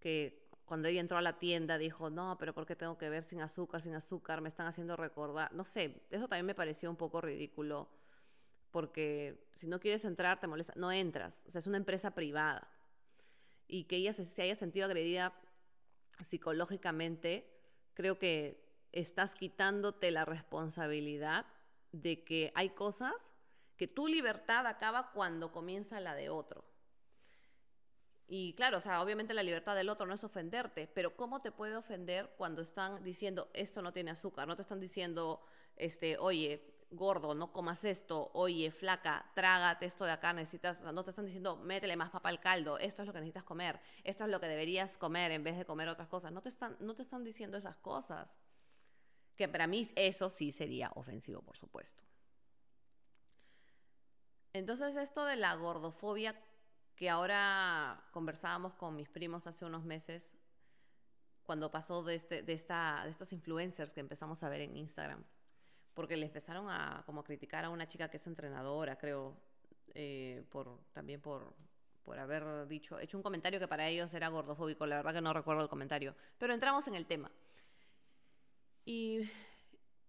que 0.00 0.49
cuando 0.70 0.86
ella 0.86 1.00
entró 1.00 1.18
a 1.18 1.20
la 1.20 1.36
tienda 1.36 1.78
dijo, 1.78 2.10
no, 2.10 2.36
pero 2.38 2.54
¿por 2.54 2.64
qué 2.64 2.76
tengo 2.76 2.96
que 2.96 3.08
ver 3.08 3.24
sin 3.24 3.40
azúcar, 3.40 3.82
sin 3.82 3.92
azúcar? 3.96 4.40
Me 4.40 4.48
están 4.48 4.68
haciendo 4.68 4.94
recordar. 4.94 5.52
No 5.52 5.64
sé, 5.64 6.00
eso 6.10 6.28
también 6.28 6.46
me 6.46 6.54
pareció 6.54 6.88
un 6.88 6.94
poco 6.94 7.20
ridículo, 7.20 7.88
porque 8.70 9.48
si 9.52 9.66
no 9.66 9.80
quieres 9.80 10.04
entrar, 10.04 10.38
te 10.38 10.46
molesta, 10.46 10.72
no 10.76 10.92
entras. 10.92 11.42
O 11.44 11.50
sea, 11.50 11.58
es 11.58 11.66
una 11.66 11.76
empresa 11.76 12.12
privada. 12.12 12.68
Y 13.66 13.82
que 13.86 13.96
ella 13.96 14.12
se, 14.12 14.42
haya 14.42 14.54
sentido 14.54 14.86
agredida 14.86 15.32
psicológicamente, 16.24 17.50
creo 17.94 18.20
que 18.20 18.64
estás 18.92 19.34
quitándote 19.34 20.12
la 20.12 20.24
responsabilidad 20.24 21.46
de 21.90 22.22
que 22.22 22.52
hay 22.54 22.70
cosas 22.70 23.32
que 23.76 23.88
tu 23.88 24.06
libertad 24.06 24.68
acaba 24.68 25.10
cuando 25.10 25.50
comienza 25.50 25.98
la 25.98 26.14
de 26.14 26.30
otro. 26.30 26.64
Y 28.32 28.52
claro, 28.52 28.78
o 28.78 28.80
sea, 28.80 29.02
obviamente 29.02 29.34
la 29.34 29.42
libertad 29.42 29.74
del 29.74 29.88
otro 29.88 30.06
no 30.06 30.14
es 30.14 30.22
ofenderte, 30.22 30.86
pero 30.86 31.16
¿cómo 31.16 31.40
te 31.40 31.50
puede 31.50 31.74
ofender 31.74 32.30
cuando 32.38 32.62
están 32.62 33.02
diciendo 33.02 33.50
esto 33.54 33.82
no 33.82 33.92
tiene 33.92 34.12
azúcar? 34.12 34.46
No 34.46 34.54
te 34.54 34.62
están 34.62 34.78
diciendo, 34.78 35.42
este, 35.74 36.16
oye, 36.16 36.62
gordo, 36.92 37.34
no 37.34 37.52
comas 37.52 37.84
esto, 37.84 38.30
oye, 38.34 38.70
flaca, 38.70 39.28
trágate 39.34 39.86
esto 39.86 40.04
de 40.04 40.12
acá, 40.12 40.32
necesitas, 40.32 40.80
no 40.80 41.02
te 41.02 41.10
están 41.10 41.26
diciendo, 41.26 41.56
métele 41.56 41.96
más 41.96 42.10
papa 42.10 42.28
al 42.28 42.38
caldo, 42.38 42.78
esto 42.78 43.02
es 43.02 43.08
lo 43.08 43.12
que 43.12 43.18
necesitas 43.18 43.42
comer, 43.42 43.80
esto 44.04 44.22
es 44.22 44.30
lo 44.30 44.40
que 44.40 44.46
deberías 44.46 44.96
comer 44.96 45.32
en 45.32 45.42
vez 45.42 45.58
de 45.58 45.64
comer 45.64 45.88
otras 45.88 46.06
cosas. 46.06 46.30
No 46.30 46.40
te 46.40 46.50
están, 46.50 46.76
no 46.78 46.94
te 46.94 47.02
están 47.02 47.24
diciendo 47.24 47.56
esas 47.56 47.78
cosas. 47.78 48.38
Que 49.34 49.48
para 49.48 49.66
mí 49.66 49.88
eso 49.96 50.28
sí 50.28 50.52
sería 50.52 50.92
ofensivo, 50.94 51.42
por 51.42 51.56
supuesto. 51.56 52.00
Entonces 54.52 54.94
esto 54.94 55.24
de 55.24 55.34
la 55.34 55.56
gordofobia 55.56 56.40
que 57.00 57.08
ahora 57.08 57.98
conversábamos 58.10 58.74
con 58.74 58.94
mis 58.94 59.08
primos 59.08 59.46
hace 59.46 59.64
unos 59.64 59.84
meses, 59.84 60.36
cuando 61.44 61.70
pasó 61.70 62.02
de, 62.02 62.14
este, 62.14 62.42
de, 62.42 62.52
esta, 62.52 63.00
de 63.04 63.10
estos 63.10 63.32
influencers 63.32 63.90
que 63.94 64.00
empezamos 64.00 64.42
a 64.42 64.50
ver 64.50 64.60
en 64.60 64.76
Instagram, 64.76 65.24
porque 65.94 66.18
le 66.18 66.26
empezaron 66.26 66.68
a 66.68 67.02
como 67.06 67.24
criticar 67.24 67.64
a 67.64 67.70
una 67.70 67.88
chica 67.88 68.10
que 68.10 68.18
es 68.18 68.26
entrenadora, 68.26 68.98
creo, 68.98 69.34
eh, 69.94 70.44
por, 70.50 70.78
también 70.92 71.22
por, 71.22 71.54
por 72.04 72.18
haber 72.18 72.68
dicho, 72.68 72.98
hecho 72.98 73.16
un 73.16 73.22
comentario 73.22 73.58
que 73.58 73.66
para 73.66 73.88
ellos 73.88 74.12
era 74.12 74.28
gordofóbico, 74.28 74.84
la 74.84 74.96
verdad 74.96 75.14
que 75.14 75.22
no 75.22 75.32
recuerdo 75.32 75.62
el 75.62 75.70
comentario, 75.70 76.14
pero 76.36 76.52
entramos 76.52 76.86
en 76.86 76.96
el 76.96 77.06
tema. 77.06 77.30
Y, 78.84 79.20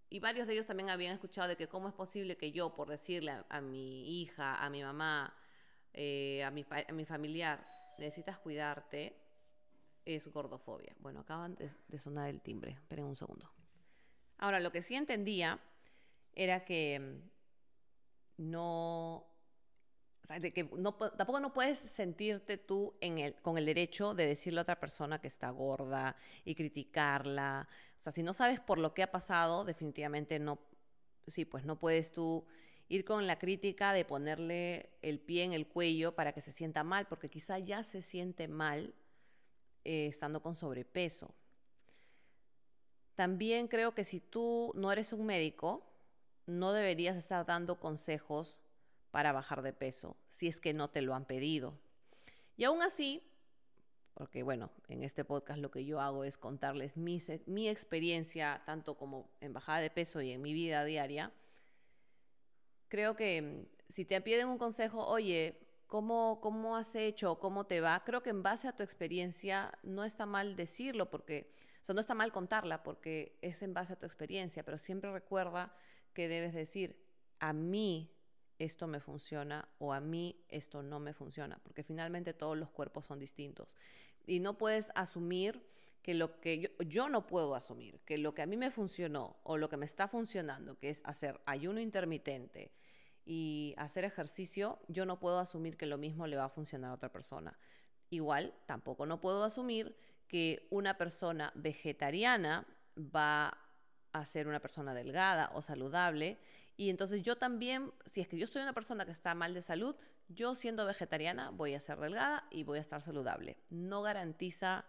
y 0.10 0.20
varios 0.20 0.46
de 0.46 0.56
ellos 0.56 0.66
también 0.66 0.90
habían 0.90 1.14
escuchado 1.14 1.48
de 1.48 1.56
que 1.56 1.70
cómo 1.70 1.88
es 1.88 1.94
posible 1.94 2.36
que 2.36 2.52
yo, 2.52 2.76
por 2.76 2.90
decirle 2.90 3.46
a 3.48 3.62
mi 3.62 4.22
hija, 4.22 4.62
a 4.62 4.70
mi 4.70 4.84
mamá, 4.84 5.34
eh, 5.94 6.44
a, 6.44 6.52
mi, 6.52 6.66
a 6.70 6.92
mi 6.94 7.06
familiar, 7.06 7.66
necesitas 7.98 8.40
cuidarte, 8.40 9.16
es 10.06 10.28
gordofobia. 10.32 10.96
Bueno, 11.00 11.22
acaban 11.22 11.56
de, 11.56 12.00
sonar 12.00 12.30
el 12.30 12.42
timbre. 12.42 12.72
Esperen 12.72 13.06
un 13.06 13.16
segundo. 13.16 13.52
Ahora, 14.38 14.60
lo 14.60 14.72
que 14.72 14.82
sí 14.82 14.96
entendía 14.96 15.60
era 16.34 16.66
que 16.66 17.00
mm, 17.00 18.50
no, 18.50 19.28
que 20.54 20.70
no, 20.78 20.96
tampoco 20.96 21.40
no 21.40 21.54
puedes 21.54 21.78
sentirte 21.78 22.58
tú 22.58 22.96
en 23.02 23.20
el, 23.20 23.36
con 23.36 23.58
el 23.58 23.66
derecho 23.66 24.14
de 24.14 24.28
decirle 24.28 24.60
a 24.60 24.64
otra 24.64 24.80
persona 24.80 25.20
que 25.20 25.28
está 25.28 25.50
gorda 25.50 26.16
y 26.46 26.56
criticarla. 26.56 27.68
O 28.00 28.02
sea, 28.02 28.12
si 28.12 28.24
no 28.24 28.34
sabes 28.34 28.60
por 28.60 28.80
lo 28.80 28.94
que 28.94 29.04
ha 29.04 29.12
pasado, 29.12 29.66
definitivamente 29.66 30.40
no, 30.40 30.60
sí, 31.28 31.46
pues 31.46 31.66
no 31.66 31.78
puedes 31.78 32.12
tú 32.12 32.46
ir 32.92 33.06
con 33.06 33.26
la 33.26 33.40
crítica 33.40 33.94
de 33.94 34.04
ponerle 34.04 34.90
el 35.02 35.18
pie 35.18 35.46
en 35.46 35.54
el 35.54 35.66
cuello 35.66 36.14
para 36.14 36.34
que 36.34 36.42
se 36.42 36.52
sienta 36.52 36.84
mal, 36.84 37.08
porque 37.08 37.30
quizá 37.30 37.58
ya 37.58 37.84
se 37.84 38.02
siente 38.02 38.50
mal 38.50 38.94
eh, 39.86 40.08
estando 40.08 40.42
con 40.42 40.56
sobrepeso. 40.56 41.34
También 43.16 43.70
creo 43.70 43.96
que 43.96 44.04
si 44.04 44.20
tú 44.20 44.74
no 44.76 44.92
eres 44.92 45.14
un 45.14 45.26
médico, 45.26 45.90
no 46.46 46.74
deberías 46.74 47.16
estar 47.16 47.46
dando 47.46 47.80
consejos 47.80 48.60
para 49.10 49.32
bajar 49.32 49.62
de 49.62 49.72
peso, 49.72 50.18
si 50.28 50.48
es 50.48 50.60
que 50.60 50.74
no 50.74 50.90
te 50.90 51.02
lo 51.02 51.16
han 51.16 51.24
pedido. 51.24 51.80
Y 52.58 52.66
aún 52.66 52.82
así, 52.82 53.24
porque 54.16 54.44
bueno, 54.44 54.70
en 54.90 55.04
este 55.04 55.24
podcast 55.24 55.62
lo 55.62 55.72
que 55.72 55.86
yo 55.86 56.02
hago 56.02 56.26
es 56.26 56.38
contarles 56.38 56.98
mi, 56.98 57.22
mi 57.46 57.70
experiencia, 57.70 58.64
tanto 58.66 58.98
como 58.98 59.30
en 59.40 59.54
bajada 59.54 59.80
de 59.80 59.92
peso 59.92 60.22
y 60.22 60.32
en 60.32 60.42
mi 60.42 60.52
vida 60.52 60.84
diaria. 60.84 61.32
Creo 62.92 63.16
que 63.16 63.70
si 63.88 64.04
te 64.04 64.20
piden 64.20 64.50
un 64.50 64.58
consejo, 64.58 65.08
oye, 65.08 65.58
¿cómo, 65.88 66.42
¿cómo 66.42 66.76
has 66.76 66.94
hecho? 66.94 67.40
¿Cómo 67.40 67.66
te 67.66 67.80
va? 67.80 68.04
Creo 68.04 68.22
que 68.22 68.32
en 68.32 68.44
base 68.44 68.68
a 68.68 68.76
tu 68.76 68.84
experiencia 68.84 69.72
no 69.82 70.04
está 70.04 70.26
mal 70.26 70.58
decirlo, 70.58 71.10
porque, 71.10 71.54
o 71.82 71.86
sea, 71.86 71.96
no 71.96 72.02
está 72.02 72.16
mal 72.16 72.34
contarla, 72.34 72.84
porque 72.84 73.38
es 73.42 73.64
en 73.64 73.74
base 73.74 73.94
a 73.94 73.96
tu 73.96 74.06
experiencia, 74.06 74.66
pero 74.66 74.78
siempre 74.78 75.10
recuerda 75.10 75.74
que 76.14 76.28
debes 76.28 76.54
decir, 76.54 77.02
a 77.40 77.54
mí 77.54 78.12
esto 78.60 78.88
me 78.88 79.00
funciona 79.00 79.70
o 79.80 79.94
a 79.94 80.02
mí 80.02 80.44
esto 80.50 80.84
no 80.84 81.00
me 81.00 81.14
funciona, 81.14 81.62
porque 81.64 81.84
finalmente 81.84 82.34
todos 82.34 82.58
los 82.58 82.72
cuerpos 82.72 83.06
son 83.06 83.20
distintos. 83.20 83.78
Y 84.28 84.42
no 84.42 84.58
puedes 84.58 84.92
asumir 84.96 85.66
que 86.02 86.14
lo 86.14 86.42
que 86.42 86.60
yo, 86.60 86.70
yo, 86.86 87.08
no 87.08 87.26
puedo 87.26 87.56
asumir, 87.56 88.02
que 88.02 88.18
lo 88.18 88.34
que 88.34 88.42
a 88.42 88.48
mí 88.48 88.58
me 88.58 88.70
funcionó 88.70 89.38
o 89.44 89.56
lo 89.56 89.70
que 89.70 89.78
me 89.78 89.86
está 89.86 90.10
funcionando, 90.10 90.78
que 90.78 90.90
es 90.90 91.02
hacer 91.06 91.40
ayuno 91.46 91.80
intermitente 91.80 92.74
y 93.26 93.74
hacer 93.78 94.04
ejercicio, 94.04 94.80
yo 94.88 95.06
no 95.06 95.20
puedo 95.20 95.40
asumir 95.40 95.78
que 95.78 95.86
lo 95.86 95.98
mismo 95.98 96.28
le 96.28 96.38
va 96.38 96.46
a 96.46 96.50
funcionar 96.50 96.92
a 96.92 96.96
otra 96.96 97.12
persona. 97.12 97.58
Igual, 98.10 98.54
tampoco 98.66 99.06
no 99.06 99.22
puedo 99.22 99.44
asumir 99.44 99.96
que 100.28 100.68
una 100.70 100.98
persona 100.98 101.52
vegetariana 101.56 102.66
va 102.98 103.58
a 104.12 104.26
ser 104.26 104.48
una 104.48 104.60
persona 104.60 104.94
delgada 104.94 105.52
o 105.54 105.62
saludable 105.62 106.40
y 106.82 106.90
entonces 106.90 107.22
yo 107.22 107.38
también, 107.38 107.92
si 108.06 108.22
es 108.22 108.28
que 108.28 108.38
yo 108.38 108.48
soy 108.48 108.64
una 108.64 108.74
persona 108.74 109.06
que 109.06 109.12
está 109.12 109.36
mal 109.36 109.54
de 109.54 109.62
salud, 109.62 109.96
yo 110.30 110.56
siendo 110.56 110.86
vegetariana 110.86 111.52
voy 111.52 111.76
a 111.76 111.80
ser 111.80 112.00
delgada 112.00 112.48
y 112.50 112.64
voy 112.64 112.80
a 112.80 112.82
estar 112.82 113.02
saludable. 113.02 113.58
No 113.70 114.02
garantiza 114.02 114.86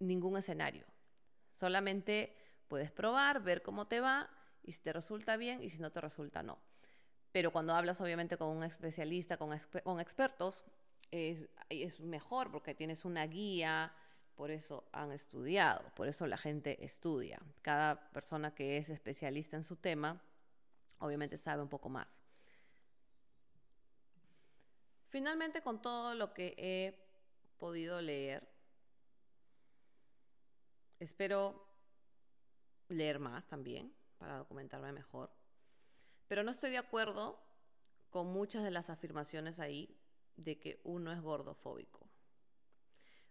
ningún 0.00 0.36
escenario. 0.36 0.86
Solamente 1.54 2.34
puedes 2.68 2.90
probar, 2.90 3.42
ver 3.42 3.62
cómo 3.62 3.86
te 3.86 4.00
va 4.00 4.30
y 4.62 4.72
si 4.72 4.82
te 4.82 4.92
resulta 4.92 5.36
bien 5.36 5.62
y 5.62 5.70
si 5.70 5.78
no 5.78 5.92
te 5.92 6.00
resulta 6.00 6.42
no. 6.42 6.58
Pero 7.32 7.52
cuando 7.52 7.74
hablas 7.74 8.00
obviamente 8.00 8.36
con 8.36 8.48
un 8.48 8.64
especialista, 8.64 9.36
con, 9.36 9.56
con 9.84 10.00
expertos, 10.00 10.64
es, 11.10 11.48
es 11.68 12.00
mejor 12.00 12.50
porque 12.50 12.74
tienes 12.74 13.04
una 13.04 13.26
guía, 13.26 13.92
por 14.34 14.50
eso 14.50 14.84
han 14.92 15.12
estudiado, 15.12 15.82
por 15.94 16.08
eso 16.08 16.26
la 16.26 16.36
gente 16.36 16.84
estudia. 16.84 17.40
Cada 17.62 18.10
persona 18.10 18.54
que 18.54 18.78
es 18.78 18.88
especialista 18.90 19.56
en 19.56 19.64
su 19.64 19.76
tema 19.76 20.20
obviamente 20.98 21.36
sabe 21.36 21.62
un 21.62 21.68
poco 21.68 21.88
más. 21.88 22.20
Finalmente, 25.08 25.60
con 25.62 25.82
todo 25.82 26.14
lo 26.14 26.32
que 26.32 26.54
he 26.56 26.94
podido 27.58 28.00
leer, 28.00 28.48
espero 31.00 31.66
leer 32.88 33.18
más 33.18 33.46
también 33.46 33.92
para 34.18 34.38
documentarme 34.38 34.92
mejor, 34.92 35.30
pero 36.30 36.44
no 36.44 36.52
estoy 36.52 36.70
de 36.70 36.78
acuerdo 36.78 37.42
con 38.08 38.28
muchas 38.28 38.62
de 38.62 38.70
las 38.70 38.88
afirmaciones 38.88 39.58
ahí 39.58 39.98
de 40.36 40.60
que 40.60 40.80
uno 40.84 41.10
es 41.10 41.20
gordofóbico. 41.20 42.08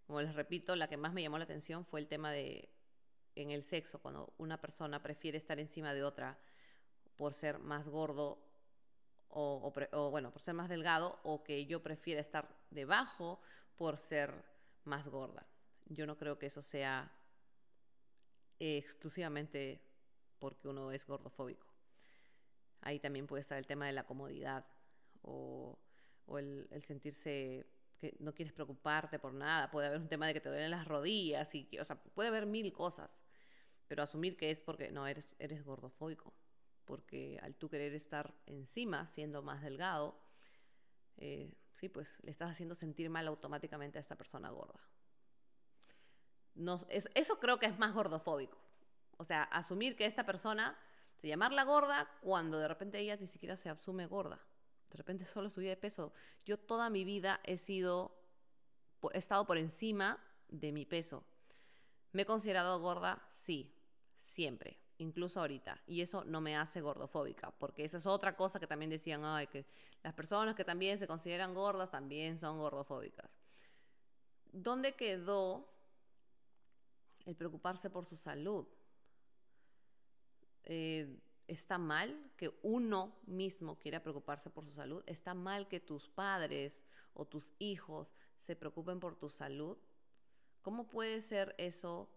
Como 0.05 0.21
les 0.21 0.35
repito, 0.35 0.75
la 0.75 0.89
que 0.89 0.97
más 0.97 1.13
me 1.13 1.21
llamó 1.21 1.37
la 1.37 1.45
atención 1.45 1.85
fue 1.85 2.01
el 2.01 2.09
tema 2.09 2.33
de 2.33 2.67
en 3.35 3.51
el 3.51 3.63
sexo, 3.63 4.01
cuando 4.01 4.33
una 4.37 4.59
persona 4.59 5.01
prefiere 5.01 5.37
estar 5.37 5.61
encima 5.61 5.93
de 5.93 6.03
otra 6.03 6.37
por 7.15 7.33
ser 7.33 7.59
más 7.59 7.87
gordo 7.87 8.37
o, 9.29 9.71
bueno, 10.11 10.31
por 10.31 10.41
ser 10.41 10.55
más 10.55 10.67
delgado 10.67 11.21
o 11.23 11.41
que 11.41 11.65
yo 11.67 11.81
prefiera 11.81 12.19
estar 12.19 12.53
debajo 12.69 13.39
por 13.77 13.97
ser 13.97 14.43
más 14.83 15.07
gorda. 15.07 15.47
Yo 15.85 16.05
no 16.05 16.17
creo 16.17 16.37
que 16.37 16.47
eso 16.47 16.61
sea 16.61 17.09
exclusivamente 18.59 19.81
porque 20.37 20.67
uno 20.67 20.91
es 20.91 21.07
gordofóbico. 21.07 21.68
Ahí 22.81 22.99
también 22.99 23.27
puede 23.27 23.41
estar 23.41 23.57
el 23.57 23.67
tema 23.67 23.87
de 23.87 23.93
la 23.93 24.05
comodidad 24.05 24.65
o, 25.21 25.77
el, 26.37 26.67
sentirse 26.81 27.65
que 27.97 28.15
no 28.19 28.33
quieres 28.33 28.53
preocuparte 28.53 29.19
por 29.19 29.33
nada. 29.33 29.69
Puede 29.71 29.87
haber 29.87 29.99
un 29.99 30.07
tema 30.07 30.27
de 30.27 30.33
que 30.33 30.41
te 30.41 30.49
duelen 30.49 30.71
las 30.71 30.87
rodillas 30.87 31.53
y 31.55 31.67
o 31.79 31.85
sea, 31.85 32.01
puede 32.01 32.29
haber 32.29 32.45
mil 32.45 32.71
cosas. 32.71 33.19
Pero 33.87 34.03
asumir 34.03 34.37
que 34.37 34.51
es 34.51 34.61
porque 34.61 34.91
no 34.91 35.07
eres, 35.07 35.35
eres 35.39 35.63
gordofóbico 35.63 36.33
porque 36.89 37.39
al 37.43 37.53
tú 37.53 37.69
querer 37.69 37.93
estar 37.93 38.33
encima, 38.47 39.07
siendo 39.09 39.43
más 39.43 39.61
delgado, 39.61 40.19
eh, 41.17 41.53
sí, 41.75 41.87
pues 41.87 42.17
le 42.23 42.31
estás 42.31 42.49
haciendo 42.49 42.73
sentir 42.73 43.11
mal 43.11 43.27
automáticamente 43.27 43.99
a 43.99 44.01
esta 44.01 44.15
persona 44.15 44.49
gorda. 44.49 44.81
eso, 46.89 47.39
creo 47.39 47.59
que 47.59 47.67
es 47.67 47.77
más 47.77 47.93
gordofóbico. 47.93 48.57
O 49.17 49.23
sea, 49.23 49.43
asumir 49.43 49.95
que 49.95 50.07
esta 50.07 50.25
persona, 50.25 50.75
se 51.19 51.27
llamarla 51.27 51.63
gorda 51.63 52.09
cuando 52.21 52.59
de 52.59 52.67
repente 52.67 52.99
ella 52.99 53.17
ni 53.17 53.27
siquiera 53.27 53.55
se 53.55 53.69
asume 53.69 54.07
gorda. 54.07 54.39
De 54.89 54.97
repente 54.97 55.25
solo 55.25 55.49
subía 55.49 55.69
de 55.69 55.77
peso. 55.77 56.13
Yo 56.45 56.57
toda 56.57 56.89
mi 56.89 57.03
vida 57.03 57.41
he 57.43 57.57
sido, 57.57 58.15
he 59.13 59.17
estado 59.17 59.45
por 59.45 59.57
encima 59.57 60.23
de 60.47 60.71
mi 60.71 60.85
peso. 60.85 61.23
¿Me 62.11 62.23
he 62.23 62.25
considerado 62.25 62.79
gorda? 62.79 63.25
Sí, 63.29 63.75
siempre 64.17 64.79
incluso 64.99 65.39
ahorita. 65.39 65.81
Y 65.87 66.01
eso 66.01 66.23
no 66.25 66.41
me 66.41 66.55
hace 66.55 66.81
gordofóbica, 66.81 67.51
porque 67.51 67.83
eso 67.83 67.97
es 67.97 68.05
otra 68.05 68.35
cosa 68.35 68.59
que 68.59 68.67
también 68.67 68.91
decían, 68.91 69.25
ay, 69.25 69.47
que 69.47 69.65
las 70.03 70.13
personas 70.13 70.55
que 70.55 70.63
también 70.63 70.99
se 70.99 71.07
consideran 71.07 71.53
gordas 71.53 71.89
también 71.89 72.37
son 72.37 72.59
gordofóbicas. 72.59 73.29
¿Dónde 74.51 74.95
quedó 74.95 75.67
el 77.25 77.35
preocuparse 77.35 77.89
por 77.89 78.05
su 78.05 78.15
salud? 78.15 78.67
Eh, 80.69 81.19
¿Está 81.47 81.77
mal 81.77 82.31
que 82.37 82.53
uno 82.61 83.19
mismo 83.25 83.77
quiera 83.77 84.01
preocuparse 84.01 84.49
por 84.49 84.63
su 84.63 84.71
salud? 84.71 85.03
¿Está 85.05 85.33
mal 85.33 85.67
que 85.67 85.81
tus 85.81 86.07
padres 86.07 86.85
o 87.13 87.25
tus 87.25 87.53
hijos 87.59 88.13
se 88.37 88.55
preocupen 88.55 89.01
por 89.01 89.17
tu 89.17 89.29
salud? 89.29 89.77
¿Cómo 90.61 90.87
puede 90.87 91.21
ser 91.21 91.53
eso 91.57 92.07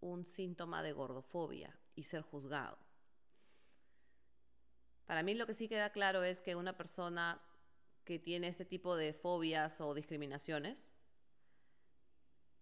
un 0.00 0.26
síntoma 0.26 0.82
de 0.82 0.92
gordofobia? 0.92 1.74
y 1.96 2.04
ser 2.04 2.22
juzgado. 2.22 2.78
Para 5.06 5.22
mí 5.22 5.34
lo 5.34 5.46
que 5.46 5.54
sí 5.54 5.68
queda 5.68 5.90
claro 5.90 6.22
es 6.22 6.40
que 6.42 6.54
una 6.54 6.76
persona 6.76 7.40
que 8.04 8.18
tiene 8.18 8.48
este 8.48 8.64
tipo 8.64 8.96
de 8.96 9.12
fobias 9.12 9.80
o 9.80 9.94
discriminaciones 9.94 10.90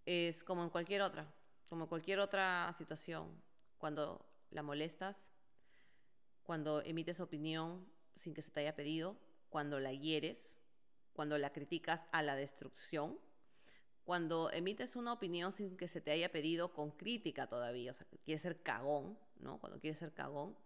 es 0.06 0.44
como 0.44 0.62
en 0.62 0.70
cualquier 0.70 1.02
otra, 1.02 1.26
como 1.68 1.84
en 1.84 1.88
cualquier 1.88 2.20
otra 2.20 2.72
situación. 2.78 3.42
Cuando 3.76 4.24
la 4.54 4.62
molestas, 4.62 5.30
cuando 6.44 6.80
emites 6.82 7.20
opinión 7.20 7.86
sin 8.14 8.32
que 8.32 8.40
se 8.40 8.50
te 8.50 8.60
haya 8.60 8.76
pedido, 8.76 9.18
cuando 9.50 9.80
la 9.80 9.92
hieres, 9.92 10.58
cuando 11.12 11.36
la 11.36 11.52
criticas 11.52 12.06
a 12.12 12.22
la 12.22 12.36
destrucción, 12.36 13.18
cuando 14.04 14.50
emites 14.52 14.96
una 14.96 15.12
opinión 15.12 15.52
sin 15.52 15.76
que 15.76 15.88
se 15.88 16.00
te 16.00 16.10
haya 16.10 16.30
pedido 16.30 16.72
con 16.72 16.90
crítica 16.92 17.46
todavía, 17.48 17.90
o 17.90 17.94
sea, 17.94 18.06
quieres 18.24 18.42
ser 18.42 18.62
cagón, 18.62 19.18
¿no? 19.36 19.58
Cuando 19.58 19.80
quieres 19.80 19.98
ser 19.98 20.12
cagón, 20.12 20.56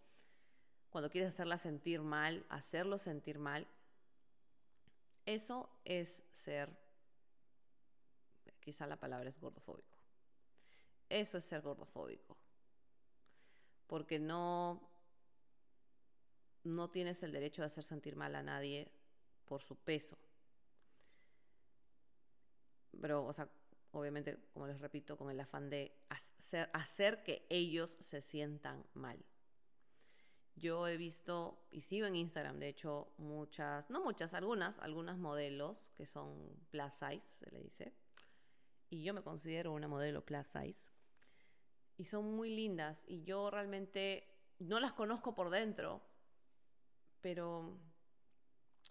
cuando 0.91 1.11
quieres 1.11 1.35
hacerla 1.35 1.59
sentir 1.59 2.01
mal, 2.01 2.45
hacerlo 2.49 2.99
sentir 2.99 3.39
mal, 3.39 3.67
eso 5.25 5.69
es 5.85 6.23
ser, 6.31 6.71
quizá 8.61 8.87
la 8.87 8.97
palabra 8.97 9.29
es 9.29 9.39
gordofóbico. 9.39 9.99
Eso 11.11 11.39
es 11.39 11.45
ser 11.45 11.61
gordofóbico. 11.61 12.38
Porque 13.89 14.21
no, 14.21 14.89
no 16.63 16.91
tienes 16.91 17.25
el 17.25 17.33
derecho 17.33 17.63
de 17.63 17.67
hacer 17.67 17.83
sentir 17.83 18.15
mal 18.15 18.37
a 18.37 18.43
nadie 18.45 18.93
por 19.45 19.63
su 19.63 19.75
peso 19.75 20.17
pero, 23.01 23.25
o 23.25 23.33
sea, 23.33 23.49
obviamente, 23.93 24.39
como 24.53 24.67
les 24.67 24.81
repito, 24.81 25.17
con 25.17 25.31
el 25.31 25.41
afán 25.41 25.71
de 25.71 25.93
hacer, 26.09 26.71
hacer 26.73 27.23
que 27.23 27.47
ellos 27.49 27.97
se 28.01 28.21
sientan 28.21 28.85
mal. 28.95 29.25
Yo 30.57 30.89
he 30.89 30.97
visto, 30.97 31.67
y 31.71 31.83
sigo 31.83 32.07
en 32.07 32.17
Instagram, 32.17 32.59
de 32.59 32.69
hecho, 32.69 33.13
muchas, 33.19 33.89
no 33.91 34.03
muchas, 34.03 34.35
algunas, 34.35 34.79
algunas 34.81 35.17
modelos 35.17 35.93
que 35.97 36.07
son 36.07 36.57
plus 36.71 36.95
size, 36.95 37.23
se 37.27 37.51
le 37.51 37.61
dice. 37.61 37.95
Y 38.91 39.05
yo 39.05 39.15
me 39.15 39.23
considero 39.23 39.73
una 39.73 39.87
modelo 39.87 40.25
plus 40.25 40.47
size. 40.47 40.91
Y 41.99 42.05
son 42.05 42.35
muy 42.35 42.49
lindas. 42.49 43.05
Y 43.07 43.23
yo 43.25 43.51
realmente 43.51 44.27
no 44.59 44.81
las 44.81 44.95
conozco 44.95 45.35
por 45.35 45.51
dentro, 45.51 46.01
pero, 47.21 47.79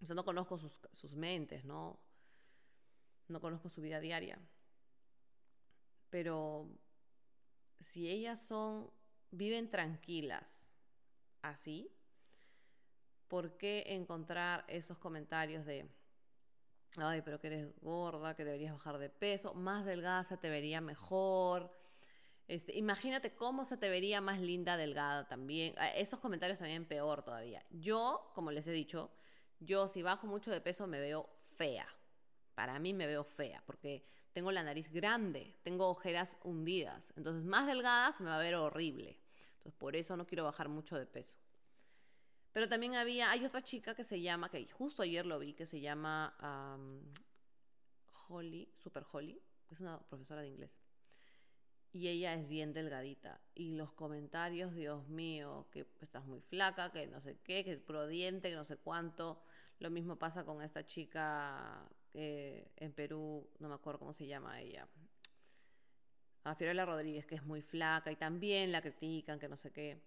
o 0.02 0.06
sea, 0.06 0.15
no 0.15 0.24
conozco 0.24 0.60
sus, 0.60 0.80
sus 0.93 1.15
mentes, 1.15 1.65
¿no? 1.65 2.00
no 3.28 3.41
conozco 3.41 3.70
su 3.70 3.82
vida 3.82 4.00
diaria. 4.00 4.39
Pero 6.10 6.70
si 7.80 8.10
ellas 8.10 8.41
son, 8.41 8.89
viven 9.32 9.70
tranquilas 9.70 10.67
así, 11.41 11.91
¿por 13.28 13.58
qué 13.58 13.84
encontrar 13.88 14.63
esos 14.67 14.98
comentarios 14.98 15.65
de, 15.65 15.89
ay, 16.96 17.22
pero 17.22 17.39
que 17.39 17.48
eres 17.48 17.80
gorda, 17.82 18.36
que 18.36 18.46
deberías 18.46 18.74
bajar 18.74 18.98
de 18.98 19.10
peso, 19.10 19.54
más 19.54 19.86
delgada 19.86 20.24
se 20.24 20.38
te 20.38 20.50
vería 20.50 20.82
mejor. 20.82 21.72
Este, 22.48 22.78
imagínate 22.78 23.36
cómo 23.36 23.66
se 23.66 23.76
te 23.76 23.90
vería 23.90 24.22
más 24.22 24.40
linda 24.40 24.78
delgada 24.78 25.28
también. 25.28 25.74
Ah, 25.78 25.90
esos 25.90 26.20
comentarios 26.20 26.60
también 26.60 26.86
peor 26.86 27.24
todavía. 27.24 27.66
Yo, 27.72 28.32
como 28.34 28.52
les 28.52 28.66
he 28.68 28.72
dicho, 28.72 29.12
yo 29.60 29.88
si 29.88 30.02
bajo 30.02 30.28
mucho 30.28 30.50
de 30.50 30.62
peso 30.62 30.88
me 30.88 31.00
veo 31.00 31.30
fea. 31.58 31.88
Para 32.56 32.80
mí 32.80 32.94
me 32.94 33.06
veo 33.06 33.24
fea 33.24 33.62
porque 33.66 34.06
tengo 34.32 34.52
la 34.52 34.64
nariz 34.64 34.90
grande, 34.92 35.58
tengo 35.64 35.90
ojeras 35.90 36.38
hundidas. 36.44 37.14
Entonces, 37.18 37.44
más 37.44 37.68
delgada 37.68 38.14
se 38.14 38.24
me 38.24 38.30
va 38.30 38.38
a 38.38 38.42
ver 38.42 38.56
horrible. 38.56 39.20
Entonces, 39.58 39.74
por 39.74 39.96
eso 39.96 40.16
no 40.16 40.26
quiero 40.26 40.46
bajar 40.46 40.70
mucho 40.70 40.98
de 40.98 41.06
peso. 41.06 41.38
Pero 42.54 42.70
también 42.70 42.96
había, 42.96 43.30
hay 43.30 43.46
otra 43.46 43.62
chica 43.62 43.94
que 43.94 44.04
se 44.06 44.22
llama, 44.22 44.50
que 44.50 44.66
justo 44.72 45.04
ayer 45.04 45.26
lo 45.26 45.38
vi, 45.38 45.54
que 45.54 45.66
se 45.66 45.82
llama 45.82 46.34
Holly, 48.30 48.72
Super 48.78 49.06
Holly, 49.12 49.40
que 49.68 49.76
es 49.76 49.82
una 49.82 50.00
profesora 50.00 50.42
de 50.42 50.48
inglés 50.48 50.80
y 51.93 52.08
ella 52.08 52.34
es 52.34 52.47
bien 52.47 52.73
delgadita. 52.73 53.39
Y 53.56 53.76
los 53.76 53.91
comentarios, 53.93 54.73
Dios 54.73 55.08
mío, 55.08 55.67
que 55.71 55.88
estás 56.02 56.26
muy 56.26 56.41
flaca, 56.41 56.91
que 56.91 57.08
no 57.08 57.21
sé 57.21 57.38
qué, 57.43 57.63
que 57.63 57.73
es 57.73 57.80
prodiente, 57.80 58.50
que 58.50 58.56
no 58.56 58.63
sé 58.63 58.78
cuánto. 58.78 59.41
Lo 59.80 59.89
mismo 59.89 60.17
pasa 60.17 60.43
con 60.43 60.62
esta 60.62 60.86
chica 60.86 61.88
que 62.12 62.71
en 62.78 62.93
Perú, 62.93 63.50
no 63.60 63.69
me 63.69 63.76
acuerdo 63.76 64.00
cómo 64.00 64.13
se 64.13 64.28
llama 64.28 64.60
ella. 64.62 64.88
A 66.43 66.56
Fiorella 66.56 66.86
Rodríguez, 66.86 67.26
que 67.26 67.36
es 67.36 67.43
muy 67.43 67.62
flaca 67.62 68.12
y 68.12 68.15
también 68.15 68.71
la 68.71 68.82
critican, 68.82 69.39
que 69.39 69.47
no 69.47 69.58
sé 69.58 69.71
qué. 69.71 70.02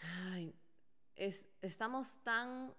Ay, 0.00 0.54
es, 1.16 1.46
estamos 1.62 2.18
tan 2.22 2.74